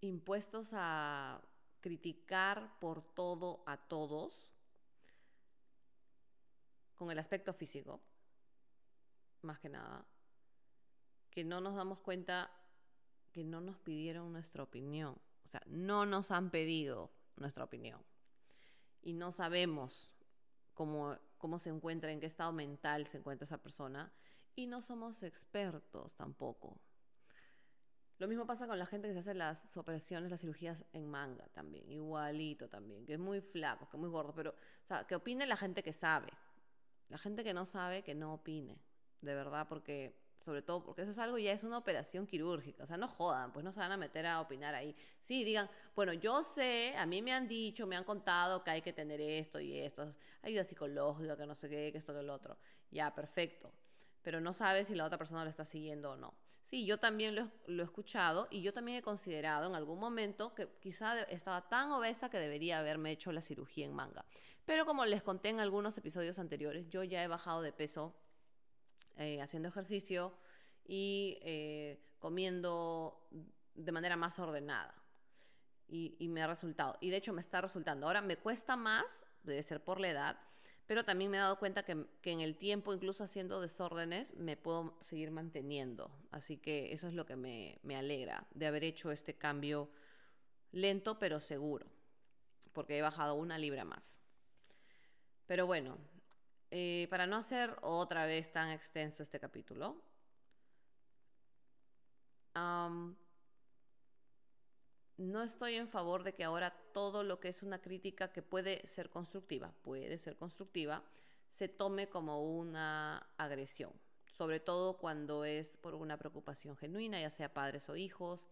impuestos 0.00 0.70
a 0.74 1.40
criticar 1.80 2.78
por 2.78 3.02
todo 3.14 3.62
a 3.66 3.76
todos 3.76 4.53
con 6.94 7.10
el 7.10 7.18
aspecto 7.18 7.52
físico, 7.52 8.00
más 9.42 9.58
que 9.60 9.68
nada, 9.68 10.06
que 11.30 11.44
no 11.44 11.60
nos 11.60 11.74
damos 11.74 12.00
cuenta 12.00 12.50
que 13.32 13.44
no 13.44 13.60
nos 13.60 13.76
pidieron 13.78 14.32
nuestra 14.32 14.62
opinión. 14.62 15.18
O 15.44 15.48
sea, 15.48 15.60
no 15.66 16.06
nos 16.06 16.30
han 16.30 16.50
pedido 16.50 17.10
nuestra 17.36 17.64
opinión. 17.64 18.00
Y 19.02 19.12
no 19.12 19.32
sabemos 19.32 20.14
cómo, 20.72 21.18
cómo 21.36 21.58
se 21.58 21.70
encuentra, 21.70 22.12
en 22.12 22.20
qué 22.20 22.26
estado 22.26 22.52
mental 22.52 23.06
se 23.08 23.18
encuentra 23.18 23.44
esa 23.44 23.58
persona. 23.58 24.12
Y 24.54 24.68
no 24.68 24.80
somos 24.80 25.24
expertos 25.24 26.14
tampoco. 26.14 26.78
Lo 28.18 28.28
mismo 28.28 28.46
pasa 28.46 28.68
con 28.68 28.78
la 28.78 28.86
gente 28.86 29.08
que 29.08 29.14
se 29.14 29.20
hace 29.20 29.34
las 29.34 29.76
operaciones, 29.76 30.30
las 30.30 30.40
cirugías 30.40 30.84
en 30.92 31.10
manga 31.10 31.48
también, 31.48 31.90
igualito 31.90 32.68
también, 32.68 33.04
que 33.04 33.14
es 33.14 33.18
muy 33.18 33.40
flaco, 33.40 33.88
que 33.88 33.96
es 33.96 34.00
muy 34.00 34.08
gordo, 34.08 34.32
pero, 34.32 34.50
o 34.50 34.86
sea, 34.86 35.04
que 35.04 35.16
opine 35.16 35.46
la 35.46 35.56
gente 35.56 35.82
que 35.82 35.92
sabe, 35.92 36.28
la 37.08 37.18
gente 37.18 37.44
que 37.44 37.54
no 37.54 37.64
sabe, 37.66 38.02
que 38.02 38.14
no 38.14 38.34
opine, 38.34 38.78
de 39.20 39.34
verdad, 39.34 39.66
porque 39.68 40.24
sobre 40.44 40.60
todo 40.60 40.84
porque 40.84 41.02
eso 41.02 41.12
es 41.12 41.18
algo 41.18 41.38
ya 41.38 41.52
es 41.52 41.64
una 41.64 41.78
operación 41.78 42.26
quirúrgica, 42.26 42.84
o 42.84 42.86
sea, 42.86 42.98
no 42.98 43.08
jodan, 43.08 43.50
pues 43.52 43.64
no 43.64 43.72
se 43.72 43.80
van 43.80 43.92
a 43.92 43.96
meter 43.96 44.26
a 44.26 44.40
opinar 44.40 44.74
ahí. 44.74 44.94
Sí, 45.18 45.42
digan, 45.42 45.70
bueno, 45.96 46.12
yo 46.12 46.42
sé, 46.42 46.94
a 46.96 47.06
mí 47.06 47.22
me 47.22 47.32
han 47.32 47.48
dicho, 47.48 47.86
me 47.86 47.96
han 47.96 48.04
contado 48.04 48.62
que 48.62 48.70
hay 48.70 48.82
que 48.82 48.92
tener 48.92 49.20
esto 49.20 49.58
y 49.58 49.78
esto, 49.78 50.06
ayuda 50.42 50.64
psicológica, 50.64 51.36
que 51.36 51.46
no 51.46 51.54
sé 51.54 51.70
qué, 51.70 51.90
que 51.90 51.98
esto, 51.98 52.12
que 52.12 52.20
el 52.20 52.28
otro. 52.28 52.58
Ya, 52.90 53.14
perfecto. 53.14 53.72
Pero 54.22 54.40
no 54.40 54.52
sabes 54.52 54.88
si 54.88 54.94
la 54.94 55.06
otra 55.06 55.18
persona 55.18 55.44
lo 55.44 55.50
está 55.50 55.64
siguiendo 55.64 56.12
o 56.12 56.16
no. 56.16 56.34
Sí, 56.60 56.86
yo 56.86 56.98
también 56.98 57.34
lo, 57.34 57.50
lo, 57.66 57.82
he 57.82 57.84
escuchado 57.84 58.48
y 58.50 58.62
yo 58.62 58.72
también 58.72 58.98
he 58.98 59.02
considerado 59.02 59.68
en 59.68 59.74
algún 59.74 59.98
momento 59.98 60.54
que 60.54 60.66
quizá 60.80 61.22
estaba 61.24 61.68
tan 61.68 61.90
obesa 61.90 62.30
que 62.30 62.38
debería 62.38 62.78
haberme 62.78 63.12
hecho 63.12 63.32
la 63.32 63.42
cirugía 63.42 63.84
en 63.84 63.92
manga. 63.92 64.24
Pero 64.64 64.86
como 64.86 65.04
les 65.04 65.22
conté 65.22 65.50
en 65.50 65.60
algunos 65.60 65.96
episodios 65.98 66.38
anteriores, 66.38 66.88
yo 66.88 67.04
ya 67.04 67.22
he 67.22 67.28
bajado 67.28 67.60
de 67.62 67.72
peso 67.72 68.14
eh, 69.16 69.40
haciendo 69.40 69.68
ejercicio 69.68 70.32
y 70.86 71.38
eh, 71.42 72.00
comiendo 72.18 73.28
de 73.74 73.92
manera 73.92 74.16
más 74.16 74.38
ordenada. 74.38 74.94
Y, 75.86 76.28
me 76.28 76.42
ha 76.42 76.48
resultado. 76.48 76.96
Y 77.00 77.10
de 77.10 77.18
hecho 77.18 77.32
me 77.32 77.40
está 77.40 77.60
resultando. 77.60 78.06
Ahora 78.06 78.20
me 78.20 78.36
cuesta 78.36 78.74
más, 78.74 79.24
debe 79.44 79.62
ser 79.62 79.84
por 79.84 80.00
la 80.00 80.08
edad, 80.08 80.40
pero 80.86 81.04
también 81.04 81.30
me 81.30 81.36
he 81.36 81.40
dado 81.40 81.58
cuenta 81.58 81.84
que, 81.84 82.06
que, 82.20 82.32
en 82.32 82.40
el 82.40 82.56
tiempo, 82.56 82.92
incluso 82.92 83.22
haciendo 83.22 83.60
desórdenes, 83.60 84.34
me 84.34 84.56
puedo 84.56 84.98
seguir 85.02 85.30
manteniendo. 85.30 86.10
Así 86.32 86.56
que 86.56 86.92
eso 86.92 87.06
es 87.06 87.14
lo 87.14 87.26
que 87.26 87.36
me 87.36 87.96
alegra 87.96 88.48
de 88.54 88.66
haber 88.66 88.82
hecho 88.82 89.12
este 89.12 89.34
cambio 89.34 89.88
lento 90.72 91.18
pero 91.20 91.38
seguro, 91.38 91.86
porque 92.72 92.98
he 92.98 93.02
bajado 93.02 93.36
una 93.36 93.56
libra 93.56 93.84
más. 93.84 94.23
Pero 95.46 95.66
bueno, 95.66 95.98
eh, 96.70 97.06
para 97.10 97.26
no 97.26 97.36
hacer 97.36 97.76
otra 97.82 98.26
vez 98.26 98.50
tan 98.52 98.70
extenso 98.70 99.22
este 99.22 99.38
capítulo, 99.38 99.96
no 105.16 105.42
estoy 105.42 105.74
en 105.74 105.88
favor 105.88 106.22
de 106.22 106.34
que 106.34 106.44
ahora 106.44 106.70
todo 106.92 107.22
lo 107.24 107.40
que 107.40 107.48
es 107.48 107.62
una 107.62 107.80
crítica 107.80 108.32
que 108.32 108.42
puede 108.42 108.86
ser 108.86 109.10
constructiva, 109.10 109.72
puede 109.82 110.18
ser 110.18 110.36
constructiva, 110.36 111.02
se 111.48 111.68
tome 111.68 112.08
como 112.08 112.42
una 112.42 113.28
agresión, 113.36 113.92
sobre 114.26 114.60
todo 114.60 114.96
cuando 114.96 115.44
es 115.44 115.76
por 115.76 115.94
una 115.94 116.16
preocupación 116.16 116.76
genuina, 116.76 117.20
ya 117.20 117.30
sea 117.30 117.52
padres 117.52 117.88
o 117.88 117.96
hijos, 117.96 118.46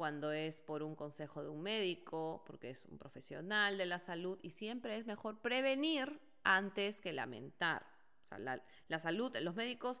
cuando 0.00 0.32
es 0.32 0.62
por 0.62 0.82
un 0.82 0.96
consejo 0.96 1.42
de 1.42 1.50
un 1.50 1.60
médico, 1.60 2.42
porque 2.46 2.70
es 2.70 2.86
un 2.86 2.96
profesional 2.96 3.76
de 3.76 3.84
la 3.84 3.98
salud 3.98 4.38
y 4.40 4.48
siempre 4.48 4.96
es 4.96 5.04
mejor 5.04 5.42
prevenir 5.42 6.18
antes 6.42 7.02
que 7.02 7.12
lamentar. 7.12 7.86
Sea, 8.22 8.38
la, 8.38 8.98
salud, 8.98 9.36
los 9.42 9.54
médicos 9.54 10.00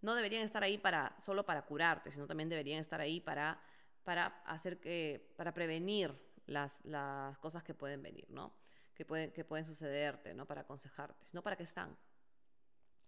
no 0.00 0.14
deberían 0.14 0.44
estar 0.44 0.62
ahí 0.62 0.78
para, 0.78 1.14
solo 1.20 1.44
para 1.44 1.66
curarte, 1.66 2.10
sino 2.10 2.26
también 2.26 2.48
deberían 2.48 2.80
estar 2.80 3.02
ahí 3.02 3.20
para, 3.20 3.60
para 4.02 4.28
hacer 4.46 4.80
que, 4.80 5.34
para 5.36 5.52
prevenir 5.52 6.18
las, 6.46 6.82
las 6.86 7.36
cosas 7.36 7.62
que 7.62 7.74
pueden 7.74 8.02
venir, 8.02 8.24
¿no? 8.30 8.56
Que 8.94 9.04
pueden, 9.04 9.30
que 9.30 9.44
pueden 9.44 9.66
sucederte, 9.66 10.32
¿no? 10.32 10.46
Para 10.46 10.62
aconsejarte, 10.62 11.22
sino 11.26 11.42
para 11.42 11.54
qué 11.54 11.64
están. 11.64 11.94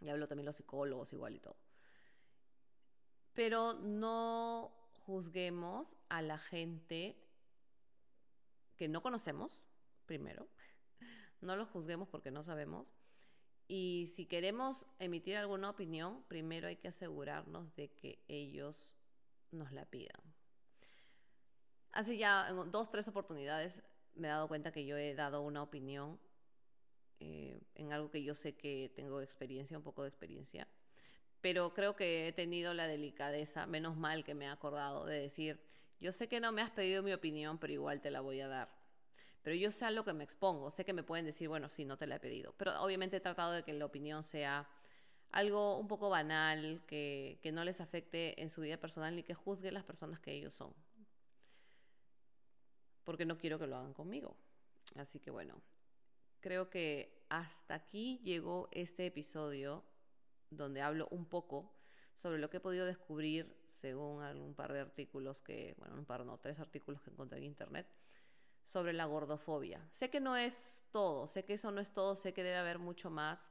Y 0.03 0.11
hablo 0.11 0.29
también 0.29 0.45
los 0.45 0.57
psicólogos 0.57 1.15
igual 1.15 1.35
y 1.35 1.41
todo. 1.41 1.57
Pero 3.33 3.73
no 3.73 4.86
juzguemos 5.07 5.97
a 6.09 6.21
la 6.21 6.37
gente 6.37 7.17
que 8.77 8.89
no 8.89 9.03
conocemos, 9.03 9.65
primero. 10.05 10.49
No 11.43 11.55
lo 11.55 11.67
juzguemos 11.67 12.09
porque 12.09 12.31
no 12.31 12.43
sabemos. 12.43 12.95
Y 13.69 14.11
si 14.15 14.25
queremos 14.25 14.87
emitir 14.99 15.37
alguna 15.37 15.69
opinión, 15.69 16.25
primero 16.29 16.67
hay 16.67 16.77
que 16.77 16.89
asegurarnos 16.89 17.77
de 17.77 17.91
que 17.91 18.19
ellos 18.27 18.95
nos 19.53 19.71
la 19.71 19.85
pidan. 19.85 20.21
Hace 21.93 22.17
ya 22.17 22.49
en 22.49 22.71
dos, 22.71 22.91
tres 22.91 23.07
oportunidades 23.07 23.83
me 24.15 24.29
he 24.29 24.31
dado 24.31 24.49
cuenta 24.49 24.73
que 24.73 24.87
yo 24.87 24.97
he 24.97 25.15
dado 25.15 25.43
una 25.43 25.63
opinión 25.63 26.19
eh, 27.21 27.61
en 27.75 27.93
algo 27.93 28.11
que 28.11 28.25
yo 28.25 28.35
sé 28.35 28.57
que 28.57 28.91
tengo 28.97 29.21
experiencia, 29.21 29.77
un 29.77 29.85
poco 29.85 30.03
de 30.03 30.09
experiencia 30.09 30.67
pero 31.47 31.73
creo 31.73 31.95
que 31.95 32.27
he 32.27 32.33
tenido 32.33 32.75
la 32.75 32.89
delicadeza, 32.89 33.67
menos 33.67 33.97
mal 33.97 34.25
que 34.25 34.35
me 34.35 34.47
he 34.47 34.49
acordado 34.49 35.07
de 35.07 35.21
decir, 35.21 35.61
yo 36.01 36.11
sé 36.11 36.29
que 36.29 36.41
no 36.41 36.51
me 36.51 36.61
has 36.61 36.73
pedido 36.73 37.05
mi 37.05 37.13
opinión, 37.13 37.59
pero 37.59 37.73
igual 37.73 38.01
te 38.01 38.11
la 38.11 38.21
voy 38.21 38.41
a 38.41 38.49
dar. 38.49 38.69
Pero 39.45 39.55
yo 39.55 39.71
sé 39.71 39.85
a 39.85 39.93
lo 39.93 40.05
que 40.05 40.13
me 40.13 40.25
expongo, 40.25 40.73
sé 40.73 40.85
que 40.85 40.93
me 40.93 41.05
pueden 41.05 41.25
decir, 41.25 41.47
bueno, 41.49 41.69
sí, 41.69 41.85
no 41.85 41.97
te 41.97 42.09
la 42.09 42.17
he 42.17 42.19
pedido, 42.19 42.53
pero 42.57 42.83
obviamente 42.83 43.19
he 43.19 43.21
tratado 43.21 43.53
de 43.53 43.63
que 43.63 43.73
la 43.75 43.85
opinión 43.85 44.25
sea 44.25 44.69
algo 45.31 45.79
un 45.79 45.87
poco 45.87 46.11
banal, 46.11 46.83
que, 46.89 47.39
que 47.41 47.53
no 47.53 47.63
les 47.63 47.81
afecte 47.81 48.43
en 48.43 48.51
su 48.51 48.63
vida 48.63 48.79
personal 48.79 49.15
ni 49.15 49.23
que 49.23 49.35
juzgue 49.35 49.71
las 49.71 49.85
personas 49.85 50.19
que 50.19 50.33
ellos 50.33 50.53
son. 50.53 50.75
Porque 53.05 53.25
no 53.25 53.39
quiero 53.39 53.57
que 53.61 53.69
lo 53.69 53.77
hagan 53.77 53.95
conmigo. 53.95 54.37
Así 54.97 55.21
que 55.21 55.31
bueno, 55.31 55.63
creo 56.41 56.71
que 56.71 57.25
hasta 57.29 57.77
aquí 57.77 58.19
llegó 58.25 58.69
este 58.73 59.07
episodio 59.07 59.85
donde 60.51 60.83
hablo 60.83 61.09
un 61.11 61.27
poco 61.27 61.73
sobre 62.15 62.39
lo 62.39 62.49
que 62.49 62.57
he 62.57 62.61
podido 62.61 62.87
descubrir 62.87 63.55
según 63.69 64.23
un 64.23 64.55
par 64.55 64.73
de 64.73 64.81
artículos 64.81 65.43
que, 65.43 65.75
bueno, 65.79 65.95
un 65.97 66.07
par 66.07 66.25
no, 66.25 66.39
tres 66.39 66.59
artículos 66.59 67.03
que 67.03 67.11
encontré 67.11 67.39
en 67.39 67.45
internet 67.45 67.87
sobre 68.65 68.93
la 68.93 69.05
gordofobia. 69.05 69.87
Sé 69.91 70.11
que 70.11 70.21
no 70.21 70.37
es 70.37 70.87
todo, 70.91 71.27
sé 71.27 71.45
que 71.45 71.55
eso 71.55 71.71
no 71.71 71.81
es 71.81 71.93
todo, 71.93 72.17
sé 72.17 72.33
que 72.33 72.43
debe 72.43 72.57
haber 72.57 72.79
mucho 72.79 73.11
más 73.11 73.51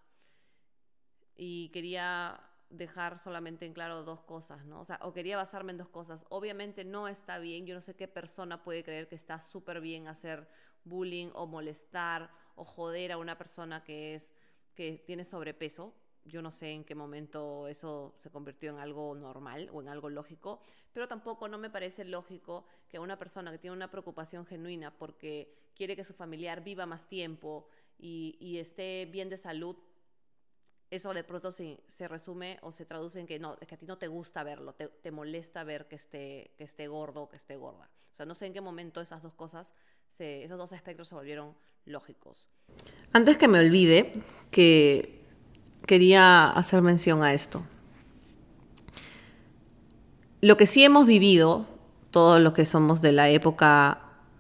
y 1.36 1.70
quería 1.70 2.42
dejar 2.70 3.20
solamente 3.20 3.66
en 3.66 3.74
claro 3.74 4.04
dos 4.04 4.22
cosas, 4.22 4.66
¿no? 4.66 4.82
O 4.82 4.86
sea, 4.86 5.00
o 5.04 5.14
quería 5.14 5.38
basarme 5.38 5.72
en 5.72 5.78
dos 5.78 5.90
cosas. 5.90 6.26
Obviamente 6.30 6.84
no 6.84 7.08
está 7.08 7.38
bien, 7.38 7.66
yo 7.66 7.76
no 7.76 7.82
sé 7.82 7.96
qué 7.96 8.08
persona 8.08 8.64
puede 8.64 8.84
creer 8.84 9.08
que 9.08 9.16
está 9.16 9.40
súper 9.40 9.80
bien 9.80 10.08
hacer 10.08 10.48
bullying 10.84 11.30
o 11.34 11.48
molestar 11.48 12.32
o 12.56 12.66
joder 12.66 13.12
a 13.12 13.18
una 13.18 13.38
persona 13.38 13.84
que 13.84 14.16
es 14.16 14.34
que 14.76 15.04
tiene 15.06 15.24
sobrepeso, 15.24 15.96
yo 16.26 16.42
no 16.42 16.52
sé 16.52 16.72
en 16.72 16.84
qué 16.84 16.96
momento 16.96 17.68
eso 17.68 18.16
se 18.20 18.32
convirtió 18.32 18.72
en 18.72 18.80
algo 18.80 19.16
normal 19.16 19.70
o 19.72 19.82
en 19.82 19.90
algo 19.90 20.10
lógico, 20.10 20.62
pero 20.92 21.08
tampoco 21.08 21.48
no 21.48 21.58
me 21.58 21.70
parece 21.70 22.04
lógico 22.04 22.66
que 22.90 23.00
una 23.00 23.18
persona 23.18 23.52
que 23.52 23.60
tiene 23.60 23.76
una 23.76 23.92
preocupación 23.92 24.46
genuina 24.46 24.98
porque 24.98 25.54
quiere 25.76 25.96
que 25.96 26.04
su 26.04 26.14
familiar 26.14 26.64
viva 26.64 26.86
más 26.86 27.08
tiempo 27.08 27.68
y, 27.98 28.58
esté 28.58 29.06
bien 29.06 29.30
de 29.30 29.38
salud, 29.38 29.78
eso 30.90 31.14
de 31.14 31.24
pronto 31.24 31.52
se, 31.52 31.80
se, 31.88 32.08
resume 32.08 32.60
o 32.62 32.72
se 32.72 32.86
traduce 32.86 33.20
en 33.20 33.28
que 33.28 33.40
no, 33.40 33.58
es 33.62 33.68
que 33.68 33.76
a 33.76 33.78
ti 33.78 33.86
no 33.86 33.98
te 33.98 34.08
gusta 34.08 34.44
verlo, 34.44 34.74
te, 34.74 35.12
molesta 35.12 35.64
ver 35.64 35.88
que 35.88 35.96
esté, 35.96 36.52
que 36.58 36.64
esté 36.64 36.88
gordo 36.88 37.30
que 37.30 37.38
esté 37.38 37.56
gorda. 37.56 37.90
O 38.12 38.16
sea, 38.16 38.26
no 38.26 38.36
sé 38.36 38.46
en 38.46 38.54
qué 38.54 38.62
momento 38.62 39.02
esas 39.02 39.22
dos 39.22 39.34
cosas, 39.34 39.74
esos 40.18 40.58
dos 40.58 40.74
aspectos 40.74 41.08
se 41.08 41.16
volvieron 41.16 41.56
lógicos. 41.86 42.48
Antes 43.12 43.38
que 43.38 43.48
me 43.48 43.60
olvide, 43.60 44.12
que 44.52 45.25
quería 45.86 46.50
hacer 46.50 46.82
mención 46.82 47.24
a 47.24 47.34
esto. 47.34 47.64
Lo 50.42 50.58
que 50.58 50.66
sí 50.66 50.84
hemos 50.84 51.06
vivido, 51.06 51.66
todos 52.12 52.40
los 52.42 52.54
que 52.54 52.66
somos 52.66 53.02
de 53.02 53.12
la 53.12 53.30
época 53.30 54.00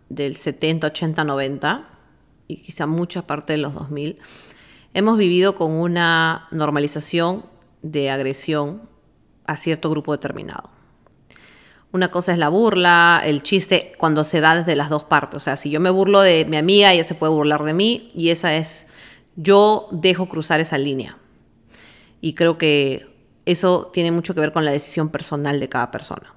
del 0.09 0.35
70, 0.35 0.87
80, 0.87 1.23
90 1.23 1.87
y 2.47 2.57
quizá 2.57 2.85
mucha 2.85 3.25
parte 3.25 3.53
de 3.53 3.57
los 3.57 3.73
2000, 3.73 4.19
hemos 4.93 5.17
vivido 5.17 5.55
con 5.55 5.71
una 5.71 6.47
normalización 6.51 7.45
de 7.81 8.09
agresión 8.11 8.83
a 9.45 9.57
cierto 9.57 9.89
grupo 9.89 10.11
determinado. 10.11 10.69
Una 11.91 12.11
cosa 12.11 12.33
es 12.33 12.37
la 12.37 12.49
burla, 12.49 13.21
el 13.23 13.41
chiste 13.41 13.93
cuando 13.97 14.25
se 14.25 14.41
da 14.41 14.55
desde 14.55 14.75
las 14.75 14.89
dos 14.89 15.05
partes. 15.05 15.37
O 15.37 15.39
sea, 15.39 15.55
si 15.55 15.69
yo 15.69 15.79
me 15.79 15.89
burlo 15.89 16.21
de 16.21 16.45
mi 16.45 16.57
amiga, 16.57 16.91
ella 16.91 17.03
se 17.03 17.15
puede 17.15 17.31
burlar 17.31 17.63
de 17.63 17.73
mí 17.73 18.11
y 18.13 18.29
esa 18.29 18.53
es, 18.55 18.87
yo 19.37 19.87
dejo 19.91 20.27
cruzar 20.27 20.59
esa 20.59 20.77
línea. 20.77 21.17
Y 22.21 22.33
creo 22.33 22.57
que 22.57 23.07
eso 23.45 23.91
tiene 23.93 24.11
mucho 24.11 24.33
que 24.33 24.41
ver 24.41 24.51
con 24.51 24.65
la 24.65 24.71
decisión 24.71 25.09
personal 25.09 25.59
de 25.59 25.69
cada 25.69 25.91
persona. 25.91 26.33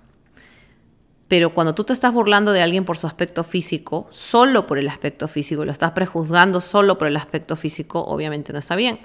Pero 1.29 1.53
cuando 1.53 1.75
tú 1.75 1.85
te 1.85 1.93
estás 1.93 2.13
burlando 2.13 2.53
de 2.53 2.63
alguien 2.63 2.87
por 2.87 2.97
su 2.97 3.07
aspecto 3.07 3.45
físico, 3.45 4.09
solo 4.11 4.67
por 4.67 4.79
el 4.79 4.89
aspecto 4.89 5.29
físico, 5.29 5.65
lo 5.65 5.73
estás 5.73 5.93
prejuzgando 5.93 6.63
solo 6.63 6.97
por 6.97 7.07
el 7.07 7.17
aspecto 7.17 7.55
físico, 7.55 8.03
obviamente 8.05 8.53
no 8.53 8.59
está 8.59 8.77
bien. 8.77 8.99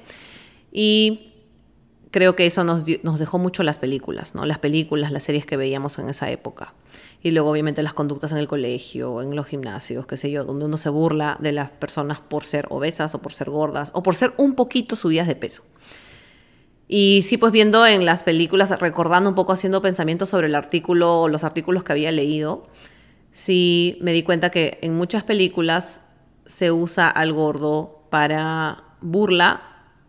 Y 0.72 1.34
creo 2.12 2.36
que 2.36 2.46
eso 2.46 2.64
nos, 2.64 2.84
nos, 3.04 3.20
dejó 3.20 3.40
mucho 3.40 3.62
las 3.64 3.78
películas, 3.78 4.36
¿no? 4.36 4.46
Las 4.46 4.60
películas, 4.60 5.12
las 5.12 5.24
series 5.24 5.46
que 5.46 5.58
veíamos 5.58 6.00
en 6.00 6.10
esa 6.10 6.30
época. 6.30 6.74
Y 7.22 7.32
luego, 7.32 7.50
obviamente, 7.50 7.84
las 7.84 7.94
conductas 7.94 8.32
en 8.32 8.38
el 8.38 8.48
colegio, 8.48 9.22
en 9.22 9.36
los 9.36 9.48
gimnasios, 9.48 10.06
qué 10.06 10.16
sé 10.16 10.32
yo, 10.32 10.46
donde 10.46 10.66
uno 10.66 10.78
se 10.78 10.90
burla 10.90 11.38
de 11.42 11.52
las 11.52 11.72
personas 11.72 12.20
por 12.22 12.46
ser 12.46 12.68
obesas 12.70 13.16
o 13.16 13.20
por 13.20 13.34
ser 13.34 13.50
gordas 13.50 13.92
o 13.94 14.02
por 14.02 14.16
ser 14.16 14.34
un 14.38 14.56
poquito 14.56 14.96
subidas 14.96 15.28
de 15.28 15.36
peso. 15.36 15.64
Y 16.95 17.23
sí, 17.23 17.38
pues 17.38 17.51
viendo 17.51 17.88
en 17.88 18.06
las 18.06 18.21
películas, 18.21 18.79
recordando 18.79 19.27
un 19.27 19.34
poco, 19.34 19.51
haciendo 19.51 19.82
pensamientos 19.82 20.29
sobre 20.29 20.45
el 20.45 20.53
artículo, 20.53 21.27
los 21.27 21.43
artículos 21.43 21.84
que 21.84 21.91
había 21.91 22.12
leído, 22.12 22.62
sí 23.32 23.97
me 23.99 24.13
di 24.13 24.21
cuenta 24.21 24.51
que 24.51 24.77
en 24.84 24.93
muchas 24.93 25.23
películas 25.23 26.01
se 26.45 26.71
usa 26.71 27.10
al 27.10 27.34
gordo 27.34 28.03
para 28.12 28.84
burla 29.01 29.63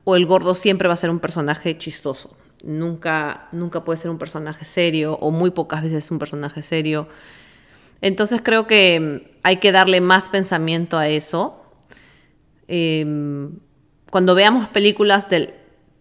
o 0.05 0.15
el 0.15 0.27
gordo 0.27 0.55
siempre 0.55 0.87
va 0.87 0.93
a 0.93 0.99
ser 0.99 1.09
un 1.09 1.21
personaje 1.21 1.79
chistoso. 1.79 2.37
Nunca, 2.63 3.49
nunca 3.53 3.83
puede 3.83 3.97
ser 3.97 4.11
un 4.11 4.19
personaje 4.19 4.67
serio 4.67 5.17
o 5.23 5.31
muy 5.31 5.53
pocas 5.53 5.83
veces 5.83 6.11
un 6.11 6.19
personaje 6.19 6.61
serio. 6.61 7.09
Entonces 8.03 8.43
creo 8.45 8.67
que 8.67 9.35
hay 9.43 9.57
que 9.57 9.73
darle 9.73 10.03
más 10.03 10.29
pensamiento 10.29 10.99
a 10.99 11.09
eso. 11.09 11.65
Em, 12.69 13.53
cuando 14.11 14.35
veamos 14.35 14.69
películas 14.69 15.31
del, 15.31 15.55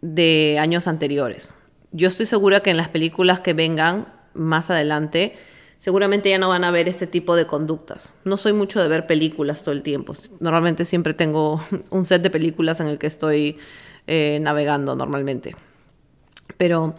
de 0.03 0.57
años 0.59 0.87
anteriores. 0.87 1.55
Yo 1.93 2.09
estoy 2.09 2.25
segura 2.25 2.59
que 2.59 2.71
en 2.71 2.77
las 2.77 2.89
películas 2.89 3.39
que 3.39 3.53
vengan 3.53 4.13
más 4.33 4.69
adelante, 4.69 5.37
seguramente 5.77 6.29
ya 6.29 6.37
no 6.37 6.49
van 6.49 6.65
a 6.65 6.71
ver 6.71 6.89
este 6.89 7.07
tipo 7.07 7.37
de 7.37 7.47
conductas. 7.47 8.13
No 8.25 8.35
soy 8.35 8.51
mucho 8.51 8.81
de 8.81 8.89
ver 8.89 9.07
películas 9.07 9.61
todo 9.61 9.71
el 9.71 9.81
tiempo. 9.81 10.13
Normalmente 10.41 10.83
siempre 10.83 11.13
tengo 11.13 11.63
un 11.89 12.03
set 12.03 12.21
de 12.21 12.29
películas 12.29 12.81
en 12.81 12.87
el 12.87 12.99
que 12.99 13.07
estoy 13.07 13.57
eh, 14.05 14.39
navegando 14.41 14.95
normalmente. 14.97 15.55
Pero 16.57 16.95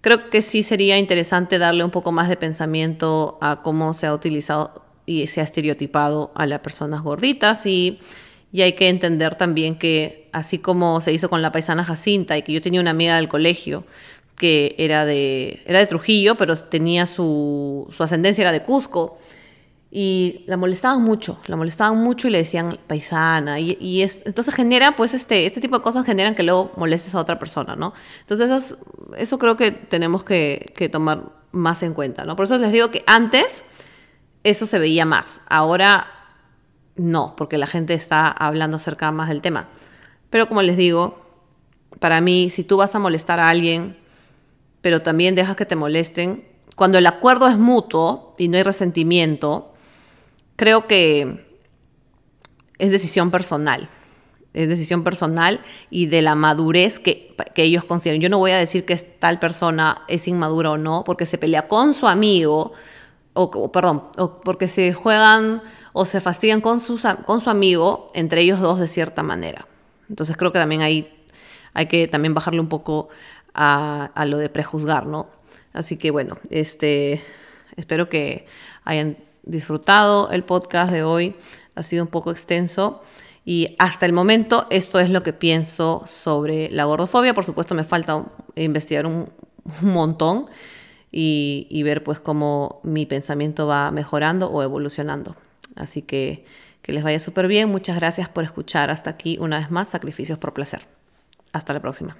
creo 0.00 0.30
que 0.30 0.40
sí 0.40 0.62
sería 0.62 0.96
interesante 0.96 1.58
darle 1.58 1.84
un 1.84 1.90
poco 1.90 2.12
más 2.12 2.30
de 2.30 2.36
pensamiento 2.38 3.36
a 3.42 3.60
cómo 3.62 3.92
se 3.92 4.06
ha 4.06 4.14
utilizado 4.14 4.86
y 5.04 5.26
se 5.26 5.42
ha 5.42 5.44
estereotipado 5.44 6.32
a 6.34 6.46
las 6.46 6.60
personas 6.60 7.02
gorditas 7.02 7.66
y 7.66 7.98
y 8.52 8.62
hay 8.62 8.72
que 8.72 8.88
entender 8.88 9.36
también 9.36 9.76
que 9.76 10.28
así 10.32 10.58
como 10.58 11.00
se 11.00 11.12
hizo 11.12 11.28
con 11.28 11.42
la 11.42 11.52
paisana 11.52 11.84
Jacinta 11.84 12.36
y 12.38 12.42
que 12.42 12.52
yo 12.52 12.62
tenía 12.62 12.80
una 12.80 12.90
amiga 12.90 13.16
del 13.16 13.28
colegio 13.28 13.84
que 14.36 14.74
era 14.78 15.04
de, 15.04 15.62
era 15.66 15.80
de 15.80 15.86
Trujillo, 15.86 16.36
pero 16.36 16.56
tenía 16.56 17.06
su, 17.06 17.88
su 17.90 18.02
ascendencia 18.02 18.42
era 18.42 18.52
de 18.52 18.62
Cusco, 18.62 19.18
y 19.90 20.44
la 20.46 20.58
molestaban 20.58 21.02
mucho, 21.02 21.40
la 21.46 21.56
molestaban 21.56 21.96
mucho 21.96 22.28
y 22.28 22.30
le 22.30 22.38
decían 22.38 22.78
paisana, 22.86 23.58
y, 23.58 23.76
y 23.80 24.02
es, 24.02 24.22
entonces 24.26 24.54
genera, 24.54 24.96
pues 24.96 25.14
este, 25.14 25.46
este 25.46 25.60
tipo 25.60 25.76
de 25.76 25.82
cosas 25.82 26.04
generan 26.04 26.34
que 26.34 26.42
luego 26.42 26.72
molestes 26.76 27.14
a 27.14 27.20
otra 27.20 27.38
persona, 27.38 27.74
¿no? 27.74 27.94
Entonces 28.20 28.50
eso, 28.50 28.78
eso 29.16 29.38
creo 29.38 29.56
que 29.56 29.70
tenemos 29.70 30.24
que, 30.24 30.72
que 30.76 30.88
tomar 30.88 31.22
más 31.52 31.82
en 31.82 31.94
cuenta, 31.94 32.24
¿no? 32.24 32.36
Por 32.36 32.44
eso 32.44 32.58
les 32.58 32.70
digo 32.70 32.90
que 32.90 33.02
antes 33.06 33.64
eso 34.44 34.66
se 34.66 34.78
veía 34.78 35.06
más, 35.06 35.40
ahora 35.48 36.06
no, 36.98 37.34
porque 37.36 37.58
la 37.58 37.66
gente 37.66 37.94
está 37.94 38.28
hablando 38.28 38.76
acerca 38.76 39.10
más 39.12 39.28
del 39.28 39.40
tema. 39.40 39.68
Pero 40.30 40.48
como 40.48 40.62
les 40.62 40.76
digo, 40.76 41.24
para 42.00 42.20
mí, 42.20 42.50
si 42.50 42.64
tú 42.64 42.76
vas 42.76 42.94
a 42.94 42.98
molestar 42.98 43.40
a 43.40 43.48
alguien, 43.48 43.96
pero 44.82 45.02
también 45.02 45.34
dejas 45.34 45.56
que 45.56 45.66
te 45.66 45.76
molesten, 45.76 46.44
cuando 46.76 46.98
el 46.98 47.06
acuerdo 47.06 47.48
es 47.48 47.56
mutuo 47.56 48.34
y 48.38 48.48
no 48.48 48.56
hay 48.56 48.62
resentimiento, 48.62 49.72
creo 50.56 50.86
que 50.86 51.46
es 52.78 52.90
decisión 52.90 53.30
personal. 53.30 53.88
Es 54.54 54.68
decisión 54.68 55.04
personal 55.04 55.60
y 55.90 56.06
de 56.06 56.22
la 56.22 56.34
madurez 56.34 56.98
que, 56.98 57.34
que 57.54 57.62
ellos 57.62 57.84
consideran. 57.84 58.20
Yo 58.20 58.28
no 58.28 58.38
voy 58.38 58.52
a 58.52 58.58
decir 58.58 58.84
que 58.84 58.96
tal 58.96 59.38
persona 59.38 60.02
es 60.08 60.26
inmadura 60.26 60.72
o 60.72 60.78
no, 60.78 61.04
porque 61.04 61.26
se 61.26 61.38
pelea 61.38 61.68
con 61.68 61.94
su 61.94 62.08
amigo, 62.08 62.72
o, 63.34 63.70
perdón, 63.70 64.04
o 64.16 64.40
porque 64.40 64.66
se 64.68 64.92
juegan 64.92 65.62
o 65.98 66.04
se 66.04 66.20
fastidian 66.20 66.60
con, 66.60 66.80
con 67.26 67.40
su 67.40 67.50
amigo, 67.50 68.06
entre 68.14 68.42
ellos 68.42 68.60
dos 68.60 68.78
de 68.78 68.86
cierta 68.86 69.24
manera. 69.24 69.66
Entonces 70.08 70.36
creo 70.36 70.52
que 70.52 70.60
también 70.60 70.80
hay, 70.80 71.10
que 71.88 72.06
también 72.06 72.34
bajarle 72.34 72.60
un 72.60 72.68
poco 72.68 73.08
a, 73.52 74.24
lo 74.24 74.38
de 74.38 74.48
prejuzgar, 74.48 75.06
¿no? 75.06 75.26
Así 75.72 75.96
que 75.96 76.12
bueno, 76.12 76.38
este, 76.50 77.20
espero 77.76 78.08
que 78.08 78.46
hayan 78.84 79.16
disfrutado 79.42 80.30
el 80.30 80.44
podcast 80.44 80.92
de 80.92 81.02
hoy. 81.02 81.34
Ha 81.74 81.82
sido 81.82 82.04
un 82.04 82.10
poco 82.10 82.30
extenso. 82.30 83.02
Y 83.44 83.74
hasta 83.80 84.06
el 84.06 84.12
momento 84.12 84.68
esto 84.70 85.00
es 85.00 85.10
lo 85.10 85.24
que 85.24 85.32
pienso 85.32 86.04
sobre 86.06 86.70
la 86.70 86.84
gordofobia. 86.84 87.34
Por 87.34 87.44
supuesto 87.44 87.74
me 87.74 87.82
falta 87.82 88.24
investigar 88.54 89.04
un, 89.04 89.28
un 89.82 89.92
montón 89.92 90.46
y, 91.10 91.66
y, 91.70 91.82
ver 91.82 92.04
pues 92.04 92.20
cómo 92.20 92.78
mi 92.84 93.04
pensamiento 93.04 93.66
va 93.66 93.90
mejorando 93.90 94.48
o 94.48 94.62
evolucionando. 94.62 95.34
Así 95.76 96.02
que 96.02 96.44
que 96.82 96.92
les 96.92 97.04
vaya 97.04 97.20
súper 97.20 97.48
bien. 97.48 97.68
Muchas 97.68 97.96
gracias 97.96 98.28
por 98.28 98.44
escuchar 98.44 98.90
hasta 98.90 99.10
aquí 99.10 99.36
una 99.40 99.58
vez 99.58 99.70
más 99.70 99.88
Sacrificios 99.88 100.38
por 100.38 100.54
Placer. 100.54 100.86
Hasta 101.52 101.72
la 101.72 101.80
próxima. 101.80 102.16